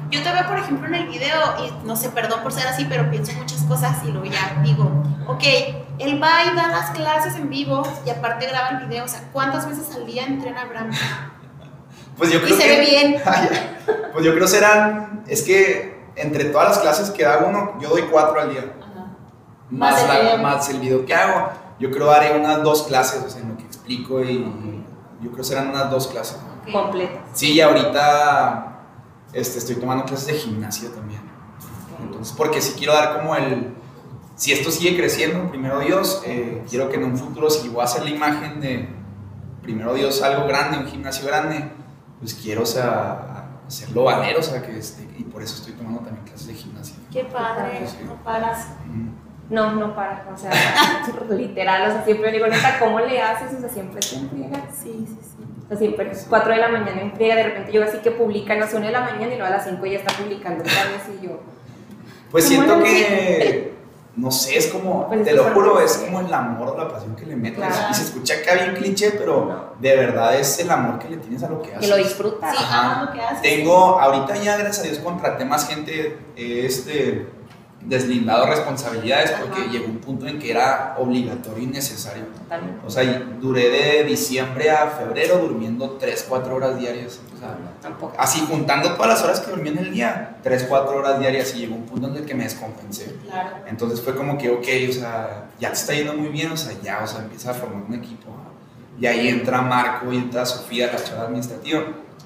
Yo 0.10 0.23
te 0.23 0.32
veo, 0.32 0.47
por 0.47 0.58
ejemplo, 0.58 0.88
en 0.88 0.93
el 0.95 1.08
video, 1.10 1.38
y 1.60 1.86
no 1.88 1.95
sé, 1.97 2.10
perdón 2.10 2.41
por 2.43 2.53
ser 2.53 2.65
así, 2.67 2.86
pero 2.88 3.10
pienso 3.10 3.34
muchas 3.34 3.62
cosas 3.63 3.97
y 4.06 4.12
luego 4.12 4.25
ya 4.25 4.62
digo, 4.63 4.89
ok, 5.27 5.43
él 5.99 6.21
va 6.21 6.43
y 6.51 6.55
da 6.55 6.67
las 6.67 6.91
clases 6.91 7.36
en 7.36 7.49
vivo 7.49 7.83
y 8.05 8.10
aparte 8.10 8.45
graba 8.47 8.69
el 8.79 8.88
video, 8.88 9.05
o 9.05 9.07
sea, 9.07 9.23
¿cuántas 9.33 9.67
veces 9.67 9.93
al 9.95 10.05
día 10.05 10.25
entrena 10.25 10.62
Abraham? 10.62 10.91
Pues 12.17 12.31
yo 12.31 12.39
Y 12.39 12.41
creo 12.43 12.57
se 12.57 12.63
que, 12.63 12.69
ve 12.69 12.79
bien. 12.81 13.21
Pues 14.13 14.25
yo 14.25 14.33
creo 14.33 14.47
serán, 14.47 15.23
es 15.27 15.43
que 15.43 16.03
entre 16.15 16.45
todas 16.45 16.69
las 16.69 16.79
clases 16.79 17.12
que 17.12 17.23
da 17.23 17.38
uno, 17.47 17.77
yo 17.79 17.89
doy 17.89 18.03
cuatro 18.12 18.41
al 18.41 18.49
día. 18.49 18.73
Ajá. 18.81 19.05
más, 19.69 19.91
Más 19.91 20.01
el 20.19 20.25
la- 20.27 20.38
más 20.41 20.69
el 20.69 20.79
video 20.79 21.05
que 21.05 21.13
hago. 21.13 21.49
yo 21.79 21.91
creo 21.91 22.10
haré 22.12 22.36
unas 22.39 22.63
dos 22.63 22.83
clases, 22.83 23.23
o 23.23 23.29
sea, 23.29 23.41
en 23.41 23.49
lo 23.49 23.57
que 23.57 23.63
explico 23.63 24.21
y 24.23 24.43
yo 25.21 25.29
creo 25.31 25.36
que 25.38 25.43
serán 25.43 25.69
unas 25.69 25.91
dos 25.91 26.07
clases. 26.07 26.38
Ok. 26.65 26.71
Completa. 26.71 27.19
Sí, 27.33 27.53
y 27.53 27.62
ahorita 27.62 28.79
este, 29.33 29.60
estoy 29.60 29.75
tomando 29.75 30.05
clases 30.05 30.27
de 30.27 30.33
gimnasia 30.33 30.89
también. 30.91 31.21
Entonces, 32.01 32.33
porque 32.36 32.62
si 32.62 32.73
quiero 32.73 32.93
dar 32.93 33.17
como 33.17 33.36
el... 33.36 33.75
Si 34.38 34.52
esto 34.54 34.69
sigue 34.69 34.95
creciendo, 34.95 35.50
primero 35.50 35.80
Dios, 35.80 36.21
eh, 36.26 36.63
quiero 36.69 36.89
que 36.89 36.97
en 36.97 37.06
un 37.06 37.17
futuro, 37.17 37.50
si 37.50 37.69
voy 37.69 37.82
a 37.82 37.86
hacer 37.86 38.04
la 38.04 38.12
imagen 38.12 38.62
de, 38.62 38.88
primero 39.63 39.95
Dios, 39.95 40.21
algo 40.21 40.47
grande, 40.47 40.78
un 40.78 40.86
gimnasio 40.86 41.28
grande, 41.28 41.71
pues 42.19 42.36
quiero, 42.36 42.62
o 42.62 42.65
sea, 42.65 43.47
hacerlo 43.67 44.04
valer, 44.04 44.38
o 44.38 44.43
sea, 44.43 44.62
que 44.62 44.78
este, 44.78 45.04
y 45.17 45.23
por 45.23 45.41
eso 45.41 45.56
estoy 45.56 45.73
tomando 45.73 46.02
también 46.02 46.23
clases 46.23 46.47
de 46.47 46.54
gimnasia. 46.54 46.95
Qué 47.12 47.23
padre, 47.23 47.86
Sí. 47.88 47.97
no 48.06 48.13
paras. 48.23 48.67
Mm. 48.86 49.10
No, 49.50 49.71
no 49.76 49.95
para, 49.95 50.28
o 50.32 50.38
sea, 50.38 50.52
literal, 51.32 51.89
o 51.89 51.93
sea, 51.93 52.06
siempre 52.06 52.32
digo, 52.32 52.45
neta, 52.45 52.78
¿cómo 52.80 53.00
le 53.00 53.19
haces? 53.19 53.54
O 53.58 53.60
sea, 53.60 53.69
siempre 53.69 54.02
te 54.02 54.15
entregas. 54.17 54.62
Sí, 54.71 55.06
sí, 55.08 55.17
sí. 55.21 55.43
O 55.65 55.67
sea, 55.69 55.78
siempre 55.78 56.12
4 56.30 56.52
de 56.54 56.58
la 56.60 56.67
mañana 56.69 57.02
en 57.02 57.12
friega, 57.13 57.36
de 57.36 57.43
repente 57.43 57.71
yo 57.71 57.84
así 57.84 57.97
que 58.00 58.12
publican 58.12 58.58
a 58.58 58.62
las 58.62 58.73
1 58.73 58.86
de 58.86 58.91
la 58.91 59.02
mañana 59.02 59.34
y 59.34 59.38
luego 59.38 59.45
a 59.45 59.50
las 59.58 59.65
5 59.65 59.84
ya 59.86 59.97
está 60.00 60.13
publicando 60.15 60.63
otra 60.63 60.84
vez 60.84 61.19
y 61.19 61.26
yo, 61.26 61.39
Pues 62.30 62.45
¿Cómo 62.45 62.56
siento 62.56 62.84
que, 62.84 63.76
no 64.17 64.32
sé, 64.32 64.58
es 64.58 64.67
como, 64.67 65.08
Pues 65.08 65.19
es 65.21 65.25
te 65.27 65.34
lo 65.34 65.43
juro, 65.53 65.80
es 65.80 65.97
como 65.97 66.19
el 66.19 66.34
amor 66.34 66.69
o 66.69 66.77
la 66.77 66.89
pasión 66.89 67.15
que 67.15 67.25
le 67.25 67.36
metes. 67.36 67.58
Claro. 67.60 67.75
Y 67.91 67.93
se 67.93 68.03
escucha 68.03 68.34
acá 68.36 68.56
bien 68.56 68.73
cliché, 68.75 69.12
pero 69.12 69.45
No. 69.45 69.73
de 69.80 69.95
verdad 69.95 70.36
es 70.36 70.60
el 70.60 70.69
amor 70.71 70.97
que 70.99 71.08
le 71.10 71.17
tienes 71.17 71.43
a 71.43 71.49
lo 71.49 71.62
que 71.62 71.69
haces. 71.69 71.82
que 71.82 71.88
lo 71.88 71.97
disfrutas. 71.97 72.58
Sí, 72.58 72.63
amas 72.69 73.06
lo 73.08 73.13
que 73.13 73.21
haces. 73.21 73.41
Tengo, 73.43 73.99
ahorita 73.99 74.36
ya 74.38 74.58
gracias 74.58 74.80
a 74.86 74.89
Dios 74.89 74.99
contraté 74.99 75.45
más 75.45 75.67
gente, 75.67 76.17
este, 76.36 77.27
deslindado 77.88 78.45
responsabilidades 78.47 79.32
porque 79.32 79.62
Ajá. 79.62 79.71
llegó 79.71 79.86
un 79.86 80.00
punto 80.00 80.28
en 80.28 80.39
que 80.39 80.52
era 80.52 80.95
obligatorio 80.97 81.63
y 81.63 81.67
necesario. 81.67 82.26
Totalmente. 82.26 82.82
O 82.86 82.89
sea, 82.89 83.04
duré 83.39 83.69
de 83.69 84.04
diciembre 84.04 84.69
a 84.71 84.88
febrero 84.88 85.38
durmiendo 85.38 85.91
3, 85.91 86.26
4 86.28 86.56
horas 86.56 86.78
diarias. 86.80 87.19
O 87.36 87.39
sea, 87.39 87.56
Tampoco. 87.82 88.13
así 88.17 88.45
juntando 88.50 88.93
todas 88.93 89.08
las 89.10 89.23
horas 89.23 89.39
que 89.39 89.52
dormí 89.52 89.69
en 89.69 89.78
el 89.78 89.91
día, 89.93 90.38
3, 90.43 90.65
4 90.67 90.97
horas 90.97 91.19
diarias 91.19 91.56
y 91.56 91.60
llegó 91.60 91.76
un 91.76 91.86
punto 91.86 92.08
en 92.08 92.15
el 92.17 92.26
que 92.26 92.36
me 92.36 92.43
descompensé. 92.43 93.15
Claro. 93.26 93.58
Entonces 93.67 94.02
fue 94.02 94.15
como 94.15 94.38
que, 94.38 94.50
ok, 94.50 94.67
o 94.89 94.93
sea, 94.93 95.45
ya 95.60 95.69
te 95.69 95.76
está 95.76 95.93
yendo 95.93 96.13
muy 96.13 96.30
bien, 96.30 96.52
o 96.52 96.58
sea, 96.58 96.73
ya, 96.84 97.02
o 97.04 97.08
sea, 97.08 97.21
empieza 97.21 97.52
a 97.52 97.54
formar 97.54 97.84
un 97.88 97.93
equipo. 97.93 98.30
Y 99.00 99.06
ahí 99.06 99.28
entra 99.30 99.62
Marco 99.62 100.12
y 100.12 100.17
entra 100.17 100.45
Sofía, 100.45 100.91
la 100.91 101.02
chava 101.04 101.23
administrativa. 101.26 101.84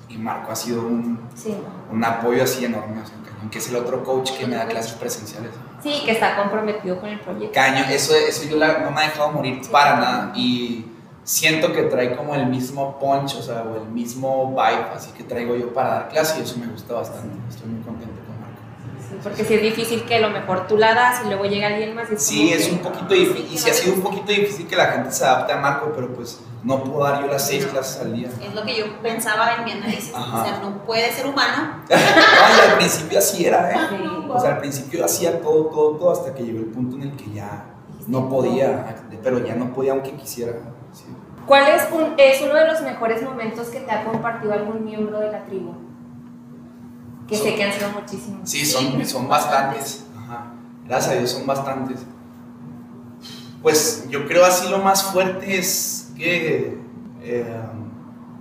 Y 0.07 0.17
Marco 0.17 0.51
ha 0.51 0.55
sido 0.55 0.81
un, 0.81 1.19
Sí. 1.35 1.55
un 1.91 2.03
apoyo 2.03 2.43
así 2.43 2.65
enorme, 2.65 3.01
o 3.01 3.05
sea, 3.05 3.15
cañón, 3.15 3.20
que 3.49 3.57
es 3.57 3.69
el 3.69 3.75
otro 3.77 4.03
coach 4.03 4.31
que 4.37 4.45
me 4.45 4.55
da 4.55 4.65
clases 4.67 4.93
presenciales. 4.93 5.51
Sí, 5.81 6.01
que 6.05 6.11
está 6.11 6.35
comprometido 6.35 6.99
con 6.99 7.09
el 7.09 7.19
proyecto. 7.19 7.53
Caño, 7.53 7.83
eso, 7.89 8.13
eso 8.15 8.43
yo 8.47 8.57
la- 8.57 8.79
no 8.79 8.91
me 8.91 9.01
ha 9.01 9.03
dejado 9.05 9.31
morir 9.31 9.61
para 9.71 9.95
nada. 9.95 10.31
Y 10.35 10.85
siento 11.23 11.71
que 11.73 11.83
trae 11.83 12.15
como 12.15 12.35
el 12.35 12.45
mismo 12.47 12.99
punch, 12.99 13.35
o 13.35 13.41
sea, 13.41 13.63
o 13.63 13.77
el 13.77 13.89
mismo 13.89 14.51
vibe, 14.51 14.85
así 14.95 15.11
que 15.11 15.23
traigo 15.23 15.55
yo 15.55 15.73
para 15.73 15.89
dar 15.89 16.09
clase 16.09 16.39
y 16.39 16.43
eso 16.43 16.57
me 16.59 16.67
gusta 16.67 16.93
bastante. 16.93 17.29
Estoy 17.49 17.69
muy 17.69 17.81
contento 17.83 18.15
con 18.25 18.39
Marco. 18.41 18.59
Sí, 19.09 19.15
porque 19.23 19.43
sí 19.45 19.53
es 19.55 19.61
difícil 19.61 20.03
que 20.03 20.15
a 20.15 20.19
lo 20.19 20.29
mejor 20.29 20.67
tú 20.67 20.77
la 20.77 20.93
das 20.93 21.21
y 21.23 21.27
luego 21.27 21.45
llega 21.45 21.67
alguien 21.67 21.95
más 21.95 22.11
y 22.11 22.17
Sí, 22.17 22.51
es 22.53 22.69
un 22.71 22.79
poquito 22.79 23.13
difícil, 23.13 23.47
y 23.53 23.57
sí 23.57 23.69
ha 23.69 23.73
sido 23.73 23.95
un 23.95 24.01
poquito 24.01 24.31
difícil 24.31 24.67
que 24.67 24.75
la 24.75 24.85
gente 24.87 25.11
se 25.11 25.23
adapte 25.25 25.53
a 25.53 25.57
Marco, 25.57 25.91
pero 25.95 26.13
pues 26.13 26.39
no 26.63 26.83
puedo 26.83 27.03
dar 27.03 27.21
yo 27.21 27.27
las 27.27 27.47
seis 27.47 27.65
clases 27.65 28.01
al 28.01 28.13
día. 28.13 28.29
Es 28.41 28.53
lo 28.53 28.63
que 28.63 28.77
yo 28.77 29.01
pensaba 29.01 29.55
en 29.55 29.65
mi 29.65 29.71
análisis. 29.71 30.13
Ajá. 30.13 30.41
O 30.41 30.45
sea, 30.45 30.59
no 30.59 30.83
puede 30.85 31.11
ser 31.11 31.25
humano. 31.27 31.75
Ay, 31.89 32.69
al 32.69 32.77
principio 32.77 33.17
así 33.19 33.45
era, 33.45 33.71
¿eh? 33.71 33.75
Sí. 33.89 33.95
O 34.29 34.39
sea, 34.39 34.51
al 34.51 34.57
principio 34.59 35.03
hacía 35.05 35.41
todo, 35.41 35.65
todo, 35.65 35.97
todo, 35.97 36.11
hasta 36.11 36.33
que 36.35 36.43
llegó 36.43 36.59
el 36.59 36.65
punto 36.67 36.95
en 36.97 37.03
el 37.03 37.15
que 37.15 37.31
ya 37.31 37.65
no 38.07 38.29
podía, 38.29 38.95
pero 39.23 39.39
ya 39.45 39.55
no 39.55 39.73
podía 39.73 39.91
aunque 39.93 40.11
quisiera. 40.13 40.53
sí. 40.93 41.05
¿Cuál 41.47 41.67
es, 41.69 41.81
un- 41.91 42.13
es 42.17 42.41
uno 42.43 42.53
de 42.53 42.67
los 42.67 42.81
mejores 42.81 43.23
momentos 43.23 43.67
que 43.69 43.79
te 43.79 43.91
ha 43.91 44.03
compartido 44.05 44.53
algún 44.53 44.85
miembro 44.85 45.19
de 45.19 45.31
la 45.31 45.43
tribu? 45.45 45.73
Que 47.27 47.35
sé 47.35 47.47
Son- 47.49 47.55
que 47.55 47.63
han 47.63 47.73
sido 47.73 47.89
muchísimos. 47.89 48.49
Sí, 48.49 48.65
son, 48.65 49.05
son 49.05 49.27
bastantes. 49.27 50.05
Ajá. 50.17 50.53
Gracias 50.87 51.11
a 51.13 51.17
Dios 51.17 51.31
son 51.31 51.47
bastantes. 51.47 51.99
Pues 53.61 54.05
yo 54.09 54.27
creo 54.27 54.45
así 54.45 54.69
lo 54.69 54.79
más 54.79 55.03
fuerte 55.03 55.57
es 55.57 56.00
que 56.21 56.77
eh, 57.23 57.43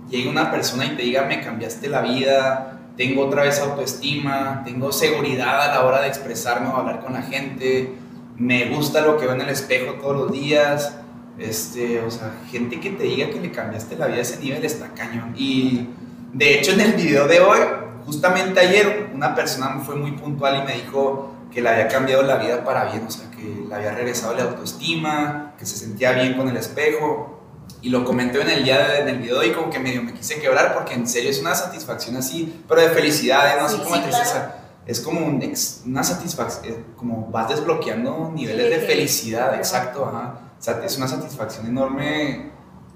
llegue 0.09 0.29
una 0.29 0.51
persona 0.51 0.85
y 0.85 0.95
te 0.95 1.01
diga 1.01 1.25
me 1.25 1.41
cambiaste 1.41 1.89
la 1.89 2.01
vida, 2.01 2.79
tengo 2.95 3.25
otra 3.25 3.43
vez 3.43 3.59
autoestima, 3.59 4.61
tengo 4.63 4.91
seguridad 4.91 5.61
a 5.61 5.67
la 5.75 5.85
hora 5.85 6.01
de 6.01 6.07
expresarme 6.07 6.67
o 6.67 6.75
hablar 6.75 7.01
con 7.01 7.13
la 7.13 7.23
gente, 7.23 7.95
me 8.37 8.69
gusta 8.69 9.01
lo 9.01 9.17
que 9.17 9.25
veo 9.25 9.35
en 9.35 9.41
el 9.41 9.49
espejo 9.49 9.93
todos 9.95 10.15
los 10.15 10.31
días. 10.31 10.95
Este, 11.39 12.01
o 12.01 12.11
sea, 12.11 12.33
gente 12.51 12.79
que 12.79 12.91
te 12.91 13.03
diga 13.03 13.29
que 13.29 13.39
le 13.39 13.51
cambiaste 13.51 13.95
la 13.95 14.07
vida 14.07 14.17
a 14.17 14.21
ese 14.21 14.39
nivel 14.39 14.63
está 14.63 14.89
cañón. 14.93 15.33
Y 15.35 15.87
de 16.33 16.59
hecho 16.59 16.73
en 16.73 16.81
el 16.81 16.93
video 16.93 17.27
de 17.27 17.39
hoy, 17.39 17.59
justamente 18.05 18.59
ayer, 18.59 19.09
una 19.13 19.33
persona 19.33 19.79
fue 19.83 19.95
muy 19.95 20.11
puntual 20.11 20.61
y 20.61 20.67
me 20.67 20.73
dijo 20.81 21.31
que 21.51 21.61
le 21.61 21.69
había 21.69 21.87
cambiado 21.87 22.23
la 22.23 22.37
vida 22.37 22.63
para 22.63 22.85
bien, 22.85 23.05
o 23.07 23.11
sea, 23.11 23.29
que 23.31 23.65
le 23.67 23.73
había 23.73 23.91
regresado 23.91 24.35
la 24.35 24.43
autoestima, 24.43 25.53
que 25.57 25.65
se 25.65 25.77
sentía 25.77 26.11
bien 26.11 26.35
con 26.35 26.47
el 26.47 26.57
espejo. 26.57 27.40
Y 27.81 27.89
lo 27.89 28.05
comenté 28.05 28.39
en 28.41 28.49
el 28.49 28.63
día 28.63 28.77
de- 28.87 28.99
en 28.99 29.07
el 29.09 29.17
video 29.19 29.43
y 29.43 29.51
como 29.51 29.69
que 29.69 29.79
medio 29.79 30.03
me 30.03 30.13
quise 30.13 30.39
quebrar 30.39 30.73
porque 30.73 30.93
en 30.93 31.07
serio 31.07 31.29
es 31.31 31.39
una 31.39 31.55
satisfacción 31.55 32.15
así, 32.15 32.63
pero 32.67 32.81
de 32.81 32.89
felicidad, 32.89 33.49
¿eh? 33.55 33.59
no 33.59 33.65
así 33.65 33.77
Sí, 33.77 33.81
como 33.83 33.95
sí, 33.95 34.01
de 34.01 34.07
tristeza. 34.07 34.55
Es 34.85 34.99
como 34.99 35.25
un 35.25 35.41
ex- 35.41 35.81
una 35.85 36.03
satisfacción, 36.03 36.85
como 36.95 37.27
vas 37.31 37.49
desbloqueando 37.49 38.31
niveles 38.33 38.65
Sí, 38.65 38.79
de 38.79 38.85
felicidad, 38.85 39.55
exacto, 39.55 40.05
ajá. 40.05 40.39
O 40.59 40.61
sea, 40.63 40.81
es 40.85 40.97
una 40.97 41.07
satisfacción 41.07 41.65
enorme 41.65 42.51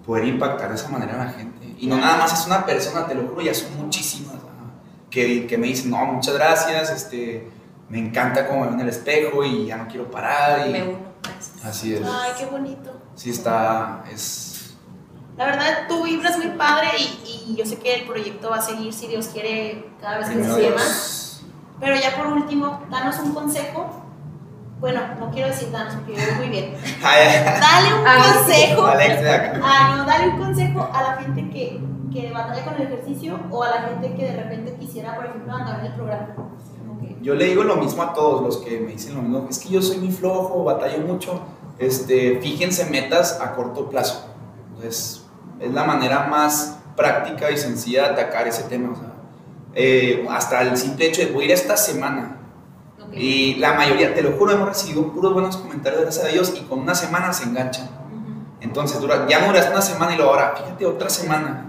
poder 0.05 0.25
impactar 0.25 0.69
de 0.69 0.75
esa 0.75 0.89
manera 0.89 1.15
a 1.19 1.25
la 1.25 1.31
gente. 1.31 1.65
Y 1.79 1.87
no 1.87 1.95
Claro. 1.95 2.11
nada 2.11 2.17
más 2.23 2.39
es 2.39 2.45
una 2.45 2.63
persona, 2.65 3.07
te 3.07 3.15
lo 3.15 3.27
juro, 3.27 3.41
ya 3.41 3.53
son 3.55 3.75
muchísimas, 3.77 4.35
ajá, 4.35 4.45
que, 5.09 5.47
que 5.47 5.57
me 5.57 5.67
dicen, 5.67 5.89
no, 5.89 6.05
muchas 6.05 6.35
gracias, 6.35 6.91
este, 6.91 7.47
me 7.89 7.97
encanta 7.99 8.47
cómo 8.47 8.61
me 8.61 8.65
veo 8.67 8.75
en 8.75 8.81
el 8.81 8.89
espejo 8.89 9.43
y 9.43 9.65
ya 9.67 9.77
no 9.77 9.87
quiero 9.87 10.09
parar. 10.11 10.67
Y, 10.67 10.71
Me 10.71 10.83
uno. 10.83 10.99
Así 11.63 11.95
es. 11.95 12.01
Ay, 12.03 12.31
qué 12.37 12.45
bonito. 12.45 12.91
Sí 13.15 13.31
está, 13.31 14.03
es... 14.11 14.44
La 15.37 15.45
verdad, 15.45 15.87
tú 15.89 16.03
vibras 16.03 16.37
muy 16.37 16.47
padre 16.57 16.87
y, 16.97 17.51
y 17.51 17.55
yo 17.55 17.65
sé 17.65 17.77
que 17.77 17.93
el 17.95 18.07
proyecto 18.07 18.49
va 18.49 18.57
a 18.57 18.61
seguir, 18.61 18.93
si 18.93 19.07
Dios 19.07 19.27
quiere, 19.27 19.89
cada 19.99 20.19
vez 20.19 20.29
que 20.29 20.43
se 20.43 20.69
más. 20.71 21.41
Pero 21.79 21.95
ya 21.95 22.15
por 22.15 22.27
último, 22.27 22.81
danos 22.89 23.19
un 23.19 23.33
consejo. 23.33 24.01
Bueno, 24.79 25.01
no 25.19 25.31
quiero 25.31 25.47
decir 25.49 25.71
danos 25.71 25.95
porque 25.95 26.13
yo 26.15 26.35
muy 26.37 26.47
bien. 26.49 26.73
Dale 27.01 27.93
un 27.99 28.07
Ah, 28.07 28.33
consejo. 28.33 28.85
Ah, 29.63 29.95
no, 29.97 30.05
dale 30.05 30.29
un 30.29 30.37
consejo 30.39 30.89
a 30.93 31.01
la 31.01 31.15
gente 31.17 31.49
que, 31.49 31.81
que 32.13 32.31
batalla 32.31 32.63
con 32.63 32.75
el 32.75 32.83
ejercicio 32.83 33.39
o 33.51 33.63
a 33.63 33.69
la 33.69 33.81
gente 33.89 34.13
que 34.15 34.23
de 34.23 34.35
repente 34.41 34.75
quisiera, 34.79 35.15
por 35.15 35.25
ejemplo, 35.25 35.53
andar 35.53 35.79
en 35.79 35.85
el 35.87 35.93
programa. 35.95 36.27
Yo 37.21 37.33
le 37.35 37.45
digo 37.45 37.63
lo 37.63 37.77
mismo 37.77 38.03
a 38.03 38.13
todos 38.13 38.41
los 38.43 38.57
que 38.57 38.79
me 38.79 38.91
dicen 38.91 39.15
lo 39.15 39.21
mismo, 39.21 39.47
es 39.49 39.57
que 39.59 39.69
yo 39.69 39.81
soy 39.81 39.97
muy 39.97 40.11
flojo, 40.11 40.63
batallo 40.63 40.99
mucho. 40.99 41.41
Este, 41.79 42.39
fíjense 42.39 42.85
metas 42.89 43.39
a 43.41 43.53
corto 43.55 43.89
plazo. 43.89 44.27
Entonces, 44.67 45.24
es 45.59 45.73
la 45.73 45.83
manera 45.83 46.27
más 46.27 46.79
práctica 46.95 47.51
y 47.51 47.57
sencilla 47.57 48.03
de 48.03 48.09
atacar 48.09 48.47
ese 48.47 48.63
tema. 48.63 48.91
o 48.91 48.95
sea, 48.95 49.11
eh, 49.73 50.25
hasta 50.29 50.61
el 50.61 50.77
simple 50.77 51.07
hecho 51.07 51.21
de 51.21 51.31
voy 51.31 51.43
a 51.43 51.45
ir 51.47 51.51
esta 51.51 51.75
semana. 51.77 52.37
Ok. 53.01 53.13
Y 53.13 53.55
la 53.55 53.73
mayoría, 53.73 54.13
te 54.13 54.21
lo 54.21 54.31
juro, 54.33 54.53
hemos 54.53 54.69
recibido 54.69 55.11
puros 55.11 55.33
buenos 55.33 55.57
comentarios, 55.57 56.01
gracias 56.01 56.25
a 56.25 56.29
Dios, 56.29 56.53
y 56.55 56.61
con 56.61 56.79
una 56.79 56.95
semana 56.95 57.33
se 57.33 57.43
enganchan. 57.43 57.85
Ujú. 57.85 58.31
Entonces, 58.61 58.99
dura, 59.01 59.25
ya 59.27 59.39
no 59.41 59.47
duraste 59.47 59.71
una 59.71 59.81
semana 59.81 60.13
y 60.13 60.17
luego 60.17 60.31
ahora, 60.31 60.53
fíjate, 60.57 60.85
otra 60.85 61.09
semana. 61.09 61.61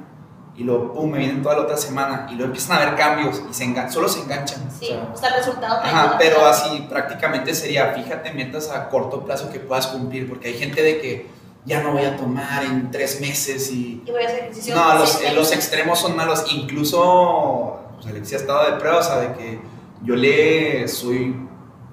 Y 0.54 0.64
luego, 0.64 0.94
pum, 0.94 1.10
me 1.10 1.18
vienen 1.18 1.42
toda 1.42 1.56
la 1.56 1.62
otra 1.62 1.76
semana. 1.76 2.26
Y 2.30 2.34
luego 2.36 2.46
empiezan 2.46 2.78
a 2.78 2.82
haber 2.82 2.94
cambios 2.96 3.42
y 3.50 3.52
se 3.52 3.64
engan- 3.64 3.90
solo 3.90 4.08
se 4.08 4.20
enganchan. 4.22 4.62
o 4.66 4.70
Sí, 4.70 4.86
sea, 4.86 5.10
o 5.12 5.16
sea, 5.16 5.28
el 5.30 5.34
resultado 5.36 5.80
Ajá, 5.82 6.16
pero 6.18 6.46
así 6.46 6.86
prácticamente 6.88 7.54
sería, 7.54 7.92
fíjate 7.92 8.32
metas 8.32 8.70
a 8.70 8.88
corto 8.88 9.22
plazo 9.24 9.50
que 9.50 9.60
puedas 9.60 9.88
cumplir, 9.88 10.26
porque 10.28 10.48
hay 10.48 10.54
gente 10.54 10.82
de 10.82 10.98
que 11.00 11.30
ya 11.66 11.82
no 11.82 11.92
voy 11.92 12.04
a 12.04 12.16
tomar 12.16 12.64
en 12.64 12.90
tres 12.90 13.20
meses 13.20 13.70
y... 13.70 14.02
Y 14.06 14.10
voy 14.10 14.22
a 14.22 14.26
hacer 14.26 14.38
ejercicio. 14.44 14.74
No, 14.74 14.94
los, 14.98 15.20
los 15.34 15.52
extremos 15.52 15.98
son 15.98 16.16
malos, 16.16 16.44
incluso 16.52 17.80
pues, 17.96 18.06
Alexia 18.06 18.38
ha 18.38 18.40
estado 18.40 18.70
de 18.70 18.78
prueba, 18.78 18.98
o 18.98 19.02
sea, 19.02 19.16
de 19.18 19.34
que 19.34 19.60
yo 20.02 20.14
le 20.14 20.86
soy, 20.88 21.34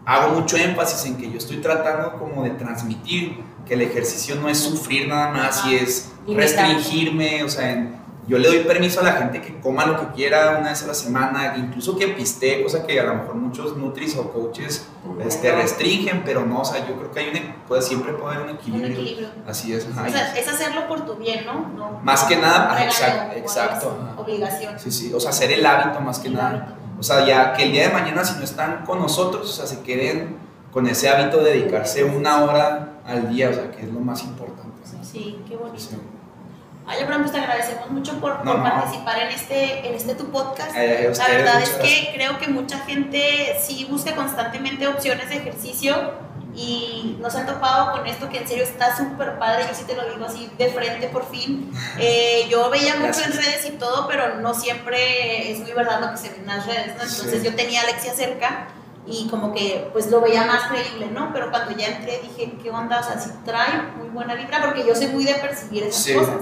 hago 0.05 0.39
mucho 0.39 0.57
énfasis 0.57 1.05
en 1.07 1.17
que 1.17 1.29
yo 1.31 1.37
estoy 1.37 1.57
tratando 1.57 2.13
como 2.19 2.43
de 2.43 2.51
transmitir 2.51 3.37
que 3.65 3.73
el 3.75 3.81
ejercicio 3.81 4.35
no 4.35 4.47
es 4.49 4.59
sufrir 4.59 5.07
nada 5.07 5.31
más 5.31 5.65
y 5.65 5.75
es 5.75 6.11
restringirme, 6.27 7.43
o 7.43 7.49
sea, 7.49 7.71
en- 7.71 8.02
yo 8.27 8.37
le 8.37 8.47
doy 8.47 8.59
permiso 8.59 9.01
a 9.01 9.03
la 9.03 9.11
gente 9.13 9.41
que 9.41 9.59
coma 9.59 9.85
lo 9.85 9.99
que 9.99 10.07
quiera 10.15 10.57
una 10.59 10.69
vez 10.69 10.81
a 10.83 10.87
la 10.87 10.93
semana, 10.93 11.55
incluso 11.57 11.97
que 11.97 12.07
pistee, 12.09 12.63
cosa 12.63 12.85
que 12.87 12.99
a 12.99 13.03
lo 13.03 13.15
mejor 13.15 13.35
muchos 13.35 13.75
nutris 13.75 14.15
o 14.17 14.31
coaches 14.31 14.87
este, 15.25 15.51
restringen, 15.53 16.23
pero 16.23 16.45
no, 16.45 16.61
o 16.61 16.65
sea, 16.65 16.87
yo 16.87 16.95
creo 16.95 17.11
que 17.11 17.19
hay 17.19 17.29
un, 17.29 17.55
pues, 17.67 17.85
siempre 17.85 18.13
puede 18.13 18.35
haber 18.35 18.47
un 18.47 18.53
Un 18.53 18.57
equilibrio. 18.59 18.91
equilibrio. 18.93 19.27
Así 19.47 19.73
es, 19.73 19.85
ajá, 19.91 20.05
O 20.07 20.09
sea, 20.11 20.35
es 20.37 20.47
hacerlo 20.47 20.87
por 20.87 21.05
tu 21.05 21.15
bien, 21.15 21.45
¿no? 21.45 21.67
No- 21.75 21.99
Más 22.03 22.23
que 22.23 22.37
nada, 22.37 22.69
ah, 22.71 22.75
regaño 22.75 23.33
exacto, 23.37 23.97
ajá. 24.01 24.21
Obligación. 24.21 24.79
Sí, 24.79 24.91
sí, 24.91 25.13
o 25.13 25.19
sea, 25.19 25.31
hacer 25.31 25.51
el 25.51 25.65
hábito 25.65 25.99
más 25.99 26.19
que 26.19 26.29
El 26.29 26.35
nada. 26.35 26.49
hábito. 26.49 26.73
O 26.99 27.03
sea, 27.03 27.25
ya 27.25 27.51
que 27.53 27.63
el 27.63 27.71
día 27.73 27.87
de 27.87 27.93
mañana 27.93 28.23
si 28.23 28.37
no 28.37 28.43
están 28.45 28.85
con 28.85 28.99
nosotros, 28.99 29.49
o 29.49 29.53
sea, 29.53 29.65
se 29.67 29.81
queden 29.81 30.37
con 30.71 30.87
ese 30.87 31.09
hábito 31.09 31.43
de 31.43 31.51
dedicarse 31.51 32.03
una 32.05 32.43
hora 32.43 32.93
al 33.05 33.29
día, 33.29 33.49
o 33.49 33.53
sea, 33.53 33.69
que 33.71 33.81
es 33.81 33.91
lo 33.91 33.99
más 33.99 34.23
importante. 34.23 34.71
Sí, 35.01 35.39
qué 35.47 35.57
bonito. 35.57 35.77
Sí. 35.77 35.97
Ay, 36.85 37.01
Abraham, 37.01 37.21
pues 37.21 37.31
te 37.31 37.39
agradecemos 37.39 37.89
mucho 37.91 38.19
por, 38.19 38.37
por 38.43 38.57
no. 38.57 38.63
participar 38.63 39.17
en 39.19 39.29
este, 39.29 39.87
en 39.87 39.93
este 39.95 40.15
tu 40.15 40.25
podcast. 40.31 40.71
Eh, 40.75 41.11
La 41.17 41.27
verdad 41.27 41.61
es 41.61 41.69
que 41.69 42.11
creo 42.13 42.37
que 42.39 42.47
mucha 42.49 42.77
gente 42.79 43.57
sí 43.61 43.85
busca 43.89 44.13
constantemente 44.15 44.85
opciones 44.87 45.29
de 45.29 45.37
ejercicio 45.37 45.95
y 46.55 47.17
nos 47.19 47.33
han 47.35 47.45
topado 47.47 47.93
con 47.93 48.05
esto 48.05 48.29
que 48.29 48.37
en 48.39 48.47
serio 48.47 48.63
está 48.63 48.95
súper 48.95 49.39
padre, 49.39 49.65
yo 49.67 49.73
sí 49.73 49.85
te 49.85 49.95
lo 49.95 50.03
digo 50.11 50.25
así 50.25 50.51
de 50.57 50.67
frente 50.71 51.07
por 51.07 51.25
fin. 51.31 51.71
Eh, 51.97 52.47
yo 52.49 52.69
veía 52.69 52.95
mucho 52.95 53.21
en 53.23 53.31
Gracias. 53.31 53.45
redes 53.45 53.65
y 53.65 53.71
todo, 53.77 54.07
pero 54.07 54.35
no 54.35 54.53
siempre 54.53 55.51
es 55.51 55.59
muy 55.59 55.71
verdad 55.71 56.01
lo 56.01 56.11
que 56.11 56.17
se 56.17 56.29
ve 56.29 56.35
en 56.39 56.47
las 56.47 56.65
redes, 56.67 56.87
¿no? 56.87 57.01
Entonces 57.03 57.41
Sí. 57.41 57.45
yo 57.49 57.55
tenía 57.55 57.79
a 57.79 57.83
Alexia 57.85 58.13
cerca 58.13 58.67
y 59.07 59.27
como 59.29 59.53
que 59.53 59.89
pues 59.93 60.07
lo 60.11 60.19
veía 60.21 60.45
más 60.45 60.63
creíble, 60.69 61.07
¿no? 61.11 61.31
Pero 61.33 61.49
cuando 61.49 61.71
ya 61.77 61.87
entré 61.87 62.19
dije, 62.21 62.53
¿qué 62.61 62.69
onda? 62.69 62.99
O 62.99 63.03
sea, 63.03 63.17
sí 63.19 63.31
trae 63.45 63.81
muy 63.97 64.09
buena 64.09 64.35
vibra 64.35 64.61
porque 64.65 64.85
yo 64.85 64.93
soy 64.95 65.07
muy 65.07 65.23
de 65.23 65.35
percibir 65.35 65.83
esas 65.83 66.03
Sí. 66.03 66.13
cosas. 66.13 66.35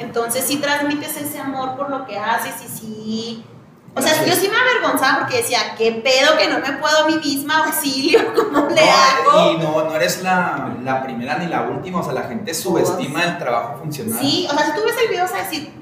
Entonces 0.00 0.44
sí 0.46 0.56
transmites 0.56 1.16
ese 1.16 1.38
amor 1.38 1.76
por 1.76 1.88
lo 1.90 2.04
que 2.06 2.18
haces 2.18 2.54
y 2.64 2.68
sí... 2.78 3.44
O 3.92 4.00
sea, 4.00 4.24
yo 4.24 4.34
sí 4.36 4.48
me 4.48 4.56
avergonzaba 4.56 5.18
porque 5.20 5.38
decía, 5.38 5.74
¿qué 5.76 5.90
pedo 5.90 6.38
que 6.38 6.46
no 6.48 6.60
me 6.60 6.78
puedo 6.78 6.96
a 7.04 7.06
mí 7.08 7.16
misma 7.16 7.64
auxilio? 7.64 8.20
¿Cómo 8.36 8.68
le 8.68 8.80
No, 8.86 8.92
hago? 8.92 9.52
y 9.52 9.56
no, 9.58 9.84
no 9.84 9.94
eres 9.96 10.22
la, 10.22 10.76
la 10.84 11.02
primera 11.02 11.36
ni 11.38 11.46
la 11.48 11.62
última, 11.62 11.98
o 11.98 12.04
sea, 12.04 12.12
la 12.12 12.22
gente 12.22 12.54
subestima 12.54 13.24
el 13.24 13.38
trabajo 13.38 13.78
funcional. 13.78 14.16
Sí, 14.20 14.46
o 14.48 14.54
sea, 14.56 14.66
si 14.66 14.72
tú 14.74 14.80
ves 14.84 14.94
el 15.02 15.08
video 15.08 15.24
vas 15.24 15.34
a 15.34 15.38
decir, 15.38 15.72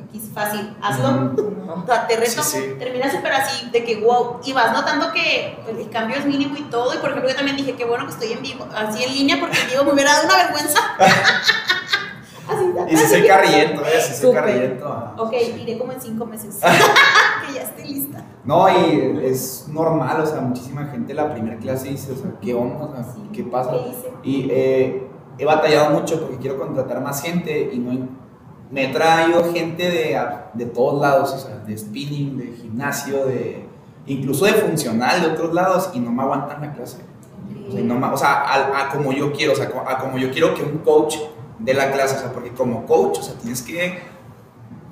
aquí 0.00 0.18
es 0.18 0.32
fácil, 0.32 0.76
hazlo. 0.80 1.08
Ujú. 1.32 1.82
O 1.82 1.86
sea, 1.86 2.06
te 2.06 2.16
reto, 2.16 2.44
Sí, 2.44 2.58
sí. 2.60 2.74
termina 2.78 3.10
súper 3.10 3.32
así, 3.32 3.68
de 3.70 3.84
que 3.84 3.96
wow, 3.96 4.38
y 4.44 4.52
vas 4.52 4.72
notando 4.72 5.12
que 5.12 5.58
el 5.68 5.90
cambio 5.90 6.16
es 6.18 6.24
mínimo 6.24 6.56
y 6.56 6.62
todo, 6.70 6.94
y 6.94 6.98
por 6.98 7.10
ejemplo 7.10 7.28
yo 7.28 7.34
también 7.36 7.56
dije, 7.56 7.74
qué 7.74 7.84
bueno 7.84 8.06
que 8.06 8.12
estoy 8.12 8.32
en 8.34 8.42
vivo, 8.42 8.68
así 8.72 9.02
en 9.02 9.12
línea, 9.12 9.40
porque 9.40 9.60
en 9.60 9.68
vivo 9.68 9.82
me 9.82 9.94
hubiera 9.94 10.12
dado 10.12 10.26
una 10.26 10.36
vergüenza. 10.36 10.78
Y 12.92 12.96
si 12.96 13.06
soy 13.06 13.26
carriento, 13.26 13.82
¿eh? 13.82 14.00
Si 14.00 14.14
soy 14.14 14.28
Súper. 14.30 14.44
carriento. 14.44 14.86
ah. 14.88 15.14
Ok, 15.18 15.32
iré 15.60 15.78
como 15.78 15.92
en 15.92 16.00
cinco 16.00 16.26
meses, 16.26 16.58
que 17.46 17.54
ya 17.54 17.62
estoy 17.62 17.84
lista. 17.84 18.24
No, 18.44 18.68
y 18.68 19.20
es 19.24 19.66
normal, 19.70 20.20
o 20.20 20.26
sea, 20.26 20.40
muchísima 20.40 20.86
gente 20.86 21.14
la 21.14 21.32
primera 21.32 21.56
clase 21.58 21.88
dice, 21.90 22.12
o 22.12 22.16
sea, 22.16 22.32
¿qué 22.40 22.54
onda? 22.54 22.84
O 22.84 22.92
sea, 22.94 23.04
Sí. 23.04 23.28
¿qué 23.32 23.44
pasa? 23.44 23.72
Y 24.24 24.48
eh, 24.50 25.06
he 25.38 25.44
batallado 25.44 25.90
mucho 25.90 26.20
porque 26.20 26.36
quiero 26.38 26.58
contratar 26.58 27.00
más 27.00 27.22
gente 27.22 27.70
y 27.72 27.78
no 27.78 28.08
me 28.70 28.84
he 28.90 28.92
traído 28.92 29.52
gente 29.52 29.84
de, 29.90 30.20
de 30.54 30.66
todos 30.66 31.00
lados, 31.00 31.32
o 31.34 31.38
sea, 31.38 31.58
de 31.58 31.76
spinning, 31.78 32.36
de 32.38 32.46
gimnasio, 32.60 33.26
de 33.26 33.66
incluso 34.06 34.46
de 34.46 34.54
funcional 34.54 35.20
de 35.20 35.28
otros 35.28 35.52
lados 35.54 35.90
y 35.94 36.00
no 36.00 36.10
me 36.10 36.22
aguantan 36.22 36.60
la 36.62 36.72
clase. 36.72 36.98
O 37.68 37.70
sea, 37.70 37.80
no 37.82 37.94
me- 37.94 38.06
o 38.08 38.16
sea, 38.16 38.40
a, 38.42 38.86
a 38.86 38.88
como 38.88 39.12
yo 39.12 39.30
quiero, 39.32 39.52
o 39.52 39.56
sea, 39.56 39.70
a 39.86 39.98
como 39.98 40.18
yo 40.18 40.30
quiero 40.32 40.54
que 40.54 40.62
un 40.62 40.78
coach 40.78 41.16
dé 41.62 41.74
la 41.74 41.90
clase, 41.92 42.16
o 42.16 42.18
sea, 42.18 42.32
porque 42.32 42.50
como 42.52 42.86
coach, 42.86 43.18
o 43.18 43.22
sea, 43.22 43.34
tienes 43.34 43.62
que... 43.62 44.02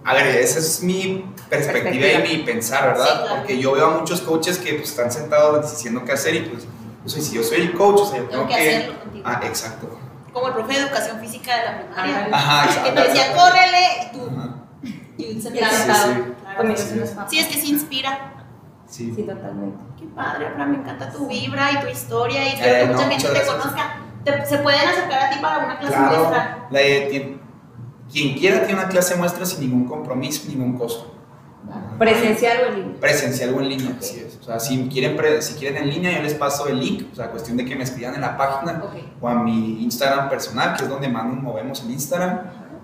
A 0.04 0.14
ver, 0.14 0.26
esa 0.28 0.58
es 0.58 0.82
mi 0.82 1.24
perspectiva, 1.50 1.82
Perspectiva. 1.92 2.24
y 2.34 2.38
mi 2.38 2.42
pensar, 2.44 2.86
¿verdad? 2.88 3.04
Sí, 3.06 3.12
claro. 3.22 3.36
Porque 3.36 3.58
yo 3.58 3.72
veo 3.72 3.86
a 3.86 3.98
muchos 3.98 4.20
coaches 4.22 4.56
que 4.58 4.74
pues, 4.74 4.88
están 4.90 5.10
sentados 5.12 5.70
diciendo 5.70 6.02
qué 6.04 6.12
hacer 6.12 6.34
y 6.36 6.40
pues, 6.40 6.66
o 7.04 7.08
sea, 7.08 7.22
si 7.22 7.34
yo 7.34 7.42
soy 7.42 7.60
el 7.62 7.72
coach, 7.74 8.00
o 8.00 8.06
sea, 8.06 8.18
yo 8.18 8.24
Tengo 8.28 8.44
tengo 8.44 8.48
que 8.48 8.54
que... 8.64 8.76
hacerlo 8.76 9.00
contigo. 9.00 9.24
Ah, 9.28 9.40
exacto. 9.44 9.98
Como 10.32 10.46
el 10.48 10.54
profe 10.54 10.72
de 10.74 10.80
educación 10.80 11.20
física 11.20 11.56
de 11.56 11.64
la 11.64 11.78
primaria. 11.80 12.28
Ajá, 12.32 12.62
que 12.62 12.68
exacto. 12.88 12.94
te 13.02 13.08
decía, 13.08 13.34
córrele, 13.34 13.86
y 14.06 14.12
tú, 14.16 14.30
Ajá. 14.30 14.54
y 15.18 15.24
un 15.34 15.34
Sí, 15.34 15.42
sentado. 15.42 15.70
sí, 15.70 15.76
sí. 15.76 15.84
claro. 15.84 16.76
Sí. 17.28 17.38
es 17.38 17.46
que 17.48 17.60
se 17.60 17.66
inspira. 17.66 18.32
Sí. 18.88 19.12
Sí, 19.14 19.22
totalmente. 19.22 19.78
Qué 19.98 20.06
padre, 20.06 20.46
Abraham, 20.46 20.70
me 20.70 20.76
encanta 20.78 21.10
tu 21.12 21.26
vibra 21.28 21.72
y 21.72 21.80
tu 21.80 21.86
historia 21.88 22.42
y 22.44 22.48
Eh, 22.52 22.56
quiero 22.58 22.78
que 22.78 22.86
no, 22.86 22.92
mucha 22.94 23.08
gente 23.10 23.26
te 23.26 23.32
gracias. 23.34 23.54
conozca. 23.54 23.96
Te- 24.24 24.46
se 24.46 24.58
pueden 24.58 24.80
acercar 24.88 25.24
a 25.24 25.30
ti 25.30 25.38
para 25.40 25.64
una 25.64 25.78
clase 25.78 25.94
Claro, 25.96 26.16
muestra. 26.18 26.68
la 26.70 26.78
de- 26.78 27.08
tien- 27.10 27.40
quien 28.12 28.34
quiera 28.38 28.64
tiene 28.66 28.80
una 28.80 28.88
clase 28.88 29.14
muestra 29.16 29.46
sin 29.46 29.60
ningún 29.60 29.86
compromiso, 29.86 30.48
ningún 30.48 30.76
costo. 30.76 31.14
Presencial 31.98 32.58
o 32.64 32.66
en 32.68 32.74
línea. 32.80 33.00
Presencial 33.00 33.54
o 33.54 33.60
en 33.60 33.68
línea, 33.68 33.96
así 33.98 34.20
es. 34.26 34.38
O 34.40 34.42
sea, 34.42 34.58
si 34.58 34.88
quieren, 34.88 35.16
pre- 35.16 35.42
si 35.42 35.54
quieren 35.54 35.82
en 35.84 35.90
línea, 35.90 36.16
yo 36.16 36.22
les 36.22 36.34
paso 36.34 36.66
el 36.66 36.80
link, 36.80 37.08
o 37.12 37.14
sea, 37.14 37.30
cuestión 37.30 37.56
de 37.58 37.64
que 37.66 37.76
me 37.76 37.84
escriban 37.84 38.14
en 38.14 38.22
la 38.22 38.36
página 38.36 38.82
o 39.20 39.28
a 39.28 39.34
mi 39.34 39.82
Instagram 39.82 40.28
personal, 40.30 40.76
que 40.76 40.84
es 40.84 40.88
donde 40.88 41.08
más 41.08 41.26
nos 41.26 41.36
movemos 41.42 41.82
en 41.84 41.90
Instagram. 41.92 42.40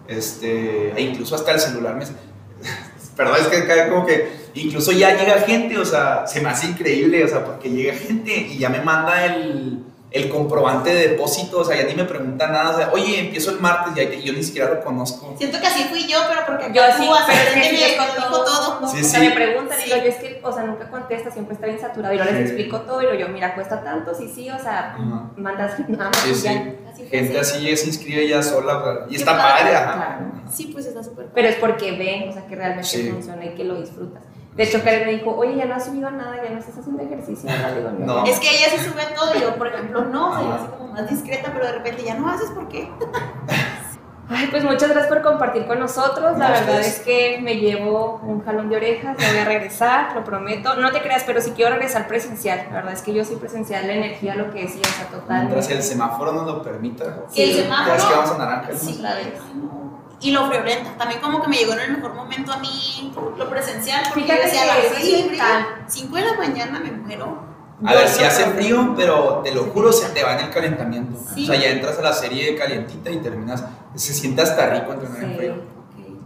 Este, 0.07 0.93
e 0.93 1.01
incluso 1.03 1.35
hasta 1.35 1.53
el 1.53 1.61
celular 1.61 1.95
me. 1.97 2.05
Perdón, 3.17 3.37
es 3.41 3.47
que 3.49 3.67
cae 3.67 3.89
como 3.89 4.05
que 4.05 4.31
incluso 4.55 4.93
ya 4.93 5.17
llega 5.17 5.39
gente, 5.41 5.79
o 5.79 5.85
sea, 5.85 6.27
se 6.27 6.41
me 6.43 6.51
hace 6.51 6.67
increíble, 6.69 7.25
o 7.25 7.29
sea, 7.29 7.45
porque 7.45 7.71
llega 7.71 7.95
gente 7.95 8.31
y 8.37 8.59
ya 8.59 8.69
me 8.69 8.83
manda 8.83 9.25
el, 9.25 9.83
el 10.17 10.29
comprobante 10.31 10.95
de 10.95 11.09
depósito, 11.09 11.59
o 11.61 11.65
sea, 11.65 11.77
ya 11.77 11.85
ni 11.85 11.95
me 11.95 12.05
pregunta 12.05 12.47
nada, 12.49 12.71
o 12.71 12.77
sea, 12.77 12.91
oye, 12.93 13.21
empiezo 13.21 13.51
el 13.51 13.61
martes 13.61 13.93
y 13.97 14.01
ahí 14.01 14.23
yo 14.23 14.33
ni 14.33 14.43
siquiera 14.43 14.71
lo 14.71 14.83
conozco. 14.83 15.35
Siento 15.39 15.61
que 15.61 15.67
así 15.67 15.85
fui 15.85 16.07
yo, 16.07 16.19
pero 16.29 16.47
porque 16.47 16.73
Yo 16.73 16.83
acá 16.83 16.97
sí, 16.97 17.07
tú 17.07 17.13
pero 17.27 17.39
es 17.43 17.49
que 17.51 17.73
me 17.73 17.87
es 17.93 17.97
con 17.97 18.07
dijo 18.17 18.29
todo. 18.29 18.45
todo. 18.79 18.89
Sí, 18.89 19.01
o 19.01 19.05
sea, 19.05 19.21
sí. 19.21 19.27
me 19.29 19.35
preguntan 19.35 19.79
y 19.81 19.85
digo, 19.85 19.97
yo 19.97 20.03
es 20.05 20.17
que, 20.17 20.41
o 20.43 20.53
sea, 20.53 20.63
nunca 20.65 20.89
contesta, 20.91 21.31
siempre 21.31 21.55
está 21.55 21.67
bien 21.67 21.79
saturado. 21.81 22.15
Y 22.15 22.19
yo 22.19 22.25
les 22.25 22.35
explico 22.37 22.81
todo 22.81 23.03
y 23.03 23.07
lo 23.07 23.15
yo, 23.15 23.29
mira, 23.29 23.55
cuesta 23.55 23.83
tanto, 23.85 24.15
sí, 24.15 24.29
sí, 24.35 24.51
o 24.51 24.59
sea, 24.59 24.97
mandas 25.37 25.79
nada 25.89 26.11
más 26.11 26.19
Sí, 26.21 26.31
y 26.31 26.35
sí. 26.35 26.45
ya. 26.45 26.75
Así 26.93 27.07
Gente 27.09 27.39
así. 27.39 27.57
así 27.59 27.71
ya 27.71 27.77
se 27.77 27.87
inscribe 27.89 28.27
ya 28.29 28.43
sola, 28.43 29.07
y 29.11 29.17
está 29.17 29.37
padre. 29.37 29.53
padre, 29.65 29.77
ajá. 29.77 29.95
Claro. 29.95 30.33
Sí, 30.51 30.71
pues 30.73 30.87
está 30.87 31.03
súper 31.05 31.27
Pero 31.35 31.49
es 31.49 31.57
porque 31.57 31.93
ven, 31.93 32.29
o 32.29 32.33
sea, 32.33 32.47
que 32.47 32.55
realmente 32.57 32.89
Sí. 32.89 33.11
funciona 33.11 33.45
y 33.45 33.51
que 33.51 33.65
lo 33.65 33.81
disfrutas. 33.81 34.23
De 34.57 34.63
hecho, 34.63 34.83
Karen 34.83 35.05
me 35.07 35.13
dijo, 35.13 35.37
oye, 35.37 35.55
ya 35.57 35.67
no 35.67 35.75
has 35.75 35.85
subido 35.85 36.11
nada, 36.11 36.35
ya 36.43 36.51
no 36.51 36.59
estás 36.59 36.79
haciendo 36.79 37.03
ejercicio. 37.03 37.51
Digo, 37.51 37.91
No. 37.99 38.25
Es 38.25 38.41
que 38.41 38.49
ella 38.49 38.67
sí 38.71 38.79
sube 38.79 39.03
todo 39.15 39.35
y 39.37 39.41
yo, 39.41 39.55
por 39.57 39.67
ejemplo, 39.69 40.05
no, 40.07 40.35
soy 40.35 40.51
así 40.53 40.67
como 40.79 40.93
más 40.95 41.11
discreta, 41.11 41.51
pero 41.53 41.67
de 41.67 41.73
repente 41.73 42.03
ya 42.05 42.15
no 42.15 42.29
haces, 42.31 42.49
¿por 42.51 42.67
qué? 42.69 42.89
Ay, 44.29 44.49
pues 44.51 44.65
muchas 44.65 44.89
gracias 44.89 45.07
por 45.07 45.23
compartir 45.23 45.67
con 45.67 45.79
nosotros. 45.79 46.37
La 46.37 46.49
No, 46.49 46.55
verdad 46.55 46.81
es 46.81 46.99
que 47.01 47.39
me 47.43 47.59
llevo 47.59 48.21
un 48.25 48.43
jalón 48.45 48.69
de 48.69 48.77
orejas, 48.77 49.17
ya 49.19 49.29
voy 49.29 49.39
a 49.39 49.45
regresar, 49.45 50.17
lo 50.17 50.25
prometo. 50.25 50.75
No 50.75 50.91
te 50.91 51.01
creas, 51.01 51.23
pero 51.25 51.41
sí 51.41 51.53
quiero 51.55 51.73
regresar 51.75 52.09
presencial. 52.09 52.67
La 52.71 52.77
verdad 52.77 52.93
es 52.95 53.03
que 53.03 53.13
yo 53.15 53.25
soy 53.25 53.37
presencial, 53.37 53.87
la 53.87 53.93
energía, 53.93 54.35
lo 54.35 54.51
que 54.51 54.63
decía, 54.63 54.83
o 54.83 54.97
sea, 54.97 55.07
total. 55.07 55.43
Mientras 55.45 55.71
el 55.71 55.81
semáforo 55.83 56.33
nos 56.33 56.45
lo 56.47 56.61
permita. 56.63 57.05
Sí, 57.29 57.43
el 57.43 57.63
semáforo. 57.63 57.89
Ya 57.89 57.97
es 57.97 58.05
que 58.05 58.15
vamos 58.15 58.31
a 58.33 58.39
naranja. 58.39 58.69
¿no? 58.73 58.79
Sí, 58.79 58.97
otra 58.99 59.15
vez. 59.15 59.27
Y 60.21 60.31
lo 60.31 60.47
friolenta, 60.49 60.97
también 60.97 61.21
como 61.21 61.43
que 61.43 61.49
me 61.49 61.57
llegó 61.59 61.75
en 61.75 61.81
el 61.81 61.93
mejor 61.97 62.15
momento 62.15 62.53
a 62.53 62.59
mí 62.59 63.13
lo 63.37 63.51
presencial, 63.51 64.03
porque 64.09 64.23
Fíjate 64.23 64.39
yo 64.41 64.45
decía, 64.47 64.63
a 64.63 64.67
las 64.67 64.79
eso 64.79 64.95
seis 64.95 65.05
sí 65.07 65.23
de 65.29 65.33
está. 65.35 65.67
5 65.87 66.17
de 66.17 66.23
la 66.23 66.33
mañana 66.35 66.81
me 66.81 66.91
muero. 66.93 67.39
A 67.85 67.93
ver, 67.93 68.09
si 68.09 68.25
hace 68.25 68.45
frío, 68.53 68.95
pero 68.97 69.43
te 69.45 69.53
lo 69.55 69.65
juro, 69.65 69.93
se 69.93 70.09
te 70.09 70.23
va 70.25 70.33
en 70.39 70.47
el 70.47 70.51
calentamiento. 70.51 71.19
Sí. 71.35 71.45
O 71.45 71.47
sea, 71.53 71.61
ya 71.61 71.69
entras 71.69 71.99
a 71.99 72.03
la 72.03 72.13
serie 72.15 72.57
calientita 72.57 73.11
y 73.11 73.19
terminas. 73.19 73.63
Se 73.95 74.15
siente 74.15 74.41
hasta 74.41 74.71
rico 74.71 74.95
entrenar 74.95 75.23
en 75.23 75.31
Sí. 75.33 75.37
frío. 75.37 75.55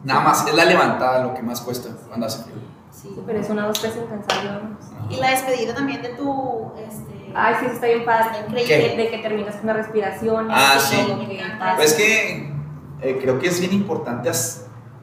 Nada 0.05 0.21
más, 0.21 0.47
es 0.47 0.55
la 0.55 0.65
levantada 0.65 1.25
lo 1.25 1.35
que 1.35 1.43
más 1.43 1.61
cuesta 1.61 1.89
cuando 2.07 2.27
hace 2.27 2.45
frío. 2.45 2.55
Sí. 2.93 3.09
Sí, 3.15 3.23
pero 3.27 3.41
es 3.41 3.51
una, 3.51 3.67
dos, 3.67 3.81
tres 3.81 3.97
intensas, 3.97 4.41
digamos. 4.43 4.79
Y 5.11 5.17
la 5.17 5.31
despedida 5.31 5.75
también 5.75 6.03
de 6.03 6.11
tu, 6.11 6.73
este, 6.79 7.33
Ay, 7.35 7.55
sí, 7.61 7.67
está 7.67 7.87
bien 7.87 8.05
padre. 8.05 8.39
increíble. 8.47 8.89
De, 8.89 8.97
de 8.97 9.11
que 9.11 9.19
terminas 9.19 9.55
con 9.57 9.65
una 9.65 9.73
respiración. 9.75 10.49
Ah, 10.51 10.77
sí. 10.79 10.97
que. 10.97 11.45
Pues 11.77 11.91
es 11.93 11.97
que 11.97 12.50
eh, 13.03 13.19
creo 13.21 13.39
que 13.39 13.49
es 13.49 13.61
bien 13.61 13.73
importante. 13.73 14.31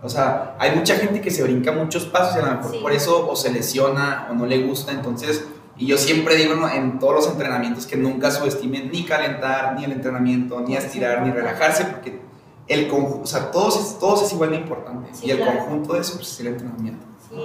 O 0.04 0.10
sea, 0.10 0.56
hay 0.60 0.76
mucha 0.76 0.96
gente 0.96 1.22
que 1.22 1.32
se 1.32 1.44
brinca 1.44 1.72
muchos 1.72 2.06
pasos 2.06 2.36
y 2.36 2.40
a 2.40 2.46
lo 2.46 2.52
mejor 2.58 2.72
Sí. 2.72 2.80
por 2.82 2.92
eso 2.92 3.28
o 3.30 3.36
se 3.36 3.52
lesiona 3.52 4.28
o 4.30 4.34
no 4.36 4.46
le 4.46 4.60
gusta. 4.64 4.92
Entonces, 4.92 5.46
y 5.76 5.88
yo 5.88 5.98
siempre 5.98 6.36
digo 6.36 6.56
¿no? 6.56 6.70
en 6.70 7.00
todos 7.00 7.14
los 7.16 7.28
entrenamientos 7.28 7.86
que 7.86 7.98
nunca 7.98 8.32
subestimen 8.32 8.92
ni 8.92 9.04
calentar, 9.06 9.76
ni 9.76 9.86
el 9.86 9.92
entrenamiento, 9.92 10.60
ni 10.62 10.76
estirar, 10.76 11.24
ni 11.24 11.32
relajarse, 11.32 11.86
porque 11.86 12.20
el 12.68 12.88
conjunto, 12.88 13.24
o 13.24 13.28
sea, 13.28 13.52
todos 13.52 13.80
es, 13.80 14.00
todos 14.00 14.24
es 14.24 14.34
igual 14.34 14.52
de 14.52 14.58
importante. 14.58 15.10
Sí, 15.14 15.28
y 15.28 15.32
el 15.32 15.38
claro. 15.38 15.60
conjunto 15.60 15.94
de 15.94 16.02
eso 16.02 16.16
pues, 16.16 16.32
es 16.34 16.40
el 16.42 16.48
entrenamiento. 16.48 17.06
Sí, 17.30 17.36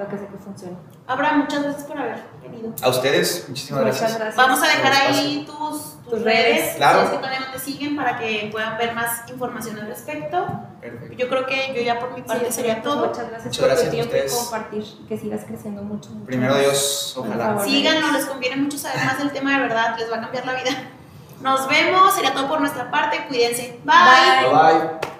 lo 0.00 0.08
que 0.08 0.16
sé 0.18 0.26
que 0.28 0.38
funciona. 0.38 0.76
Abraham, 1.06 1.40
muchas 1.40 1.62
gracias 1.62 1.84
por 1.84 1.98
haber 1.98 2.22
venido. 2.42 2.72
A 2.82 2.88
ustedes, 2.88 3.44
muchísimas 3.48 3.82
Muchas 3.84 4.00
gracias. 4.00 4.18
gracias. 4.18 4.36
Vamos 4.36 4.62
a 4.62 4.66
dejar 4.66 4.92
ahí 4.92 5.44
tus, 5.46 5.56
tus 6.02 6.10
Tus 6.10 6.22
redes, 6.22 6.60
redes. 6.62 6.76
Claro. 6.76 6.98
si 7.00 7.04
es 7.04 7.10
que 7.10 7.16
todavía 7.18 7.40
no 7.40 7.52
te 7.52 7.58
siguen, 7.58 7.96
para 7.96 8.18
que 8.18 8.48
puedan 8.50 8.78
ver 8.78 8.94
más 8.94 9.28
información 9.30 9.78
al 9.78 9.86
respecto. 9.88 10.48
Perfecto. 10.80 11.14
Yo 11.16 11.28
creo 11.28 11.46
que 11.46 11.74
yo 11.76 11.82
ya 11.82 11.98
por 12.00 12.14
mi 12.14 12.22
parte 12.22 12.46
Sí, 12.46 12.52
sería 12.52 12.80
todo. 12.82 13.08
Muchas 13.08 13.28
gracias 13.28 13.44
Muchas 13.44 13.58
por 13.58 13.66
gracias 13.68 13.90
tu 13.90 13.94
tiempo 13.96 14.16
y 14.16 14.36
compartir. 14.36 14.84
Que 15.08 15.18
sigas 15.18 15.44
creciendo 15.44 15.82
mucho. 15.82 16.10
mucho 16.10 16.24
Primero 16.26 16.54
más. 16.54 16.62
Dios, 16.62 17.14
ojalá. 17.18 17.62
Síganos, 17.62 18.12
les 18.12 18.24
conviene 18.24 18.56
mucho 18.56 18.78
saber 18.78 19.04
más 19.04 19.18
del 19.18 19.30
tema 19.32 19.52
de 19.54 19.60
verdad, 19.60 19.96
les 19.98 20.10
va 20.10 20.16
a 20.16 20.20
cambiar 20.22 20.46
la 20.46 20.54
vida. 20.54 20.70
Nos 21.42 21.68
vemos, 21.68 22.14
sería 22.14 22.32
todo 22.34 22.48
por 22.48 22.60
nuestra 22.60 22.90
parte, 22.90 23.26
cuídense. 23.28 23.78
Bye. 23.84 24.48
Bye. 24.48 24.78
Bye. 24.88 25.19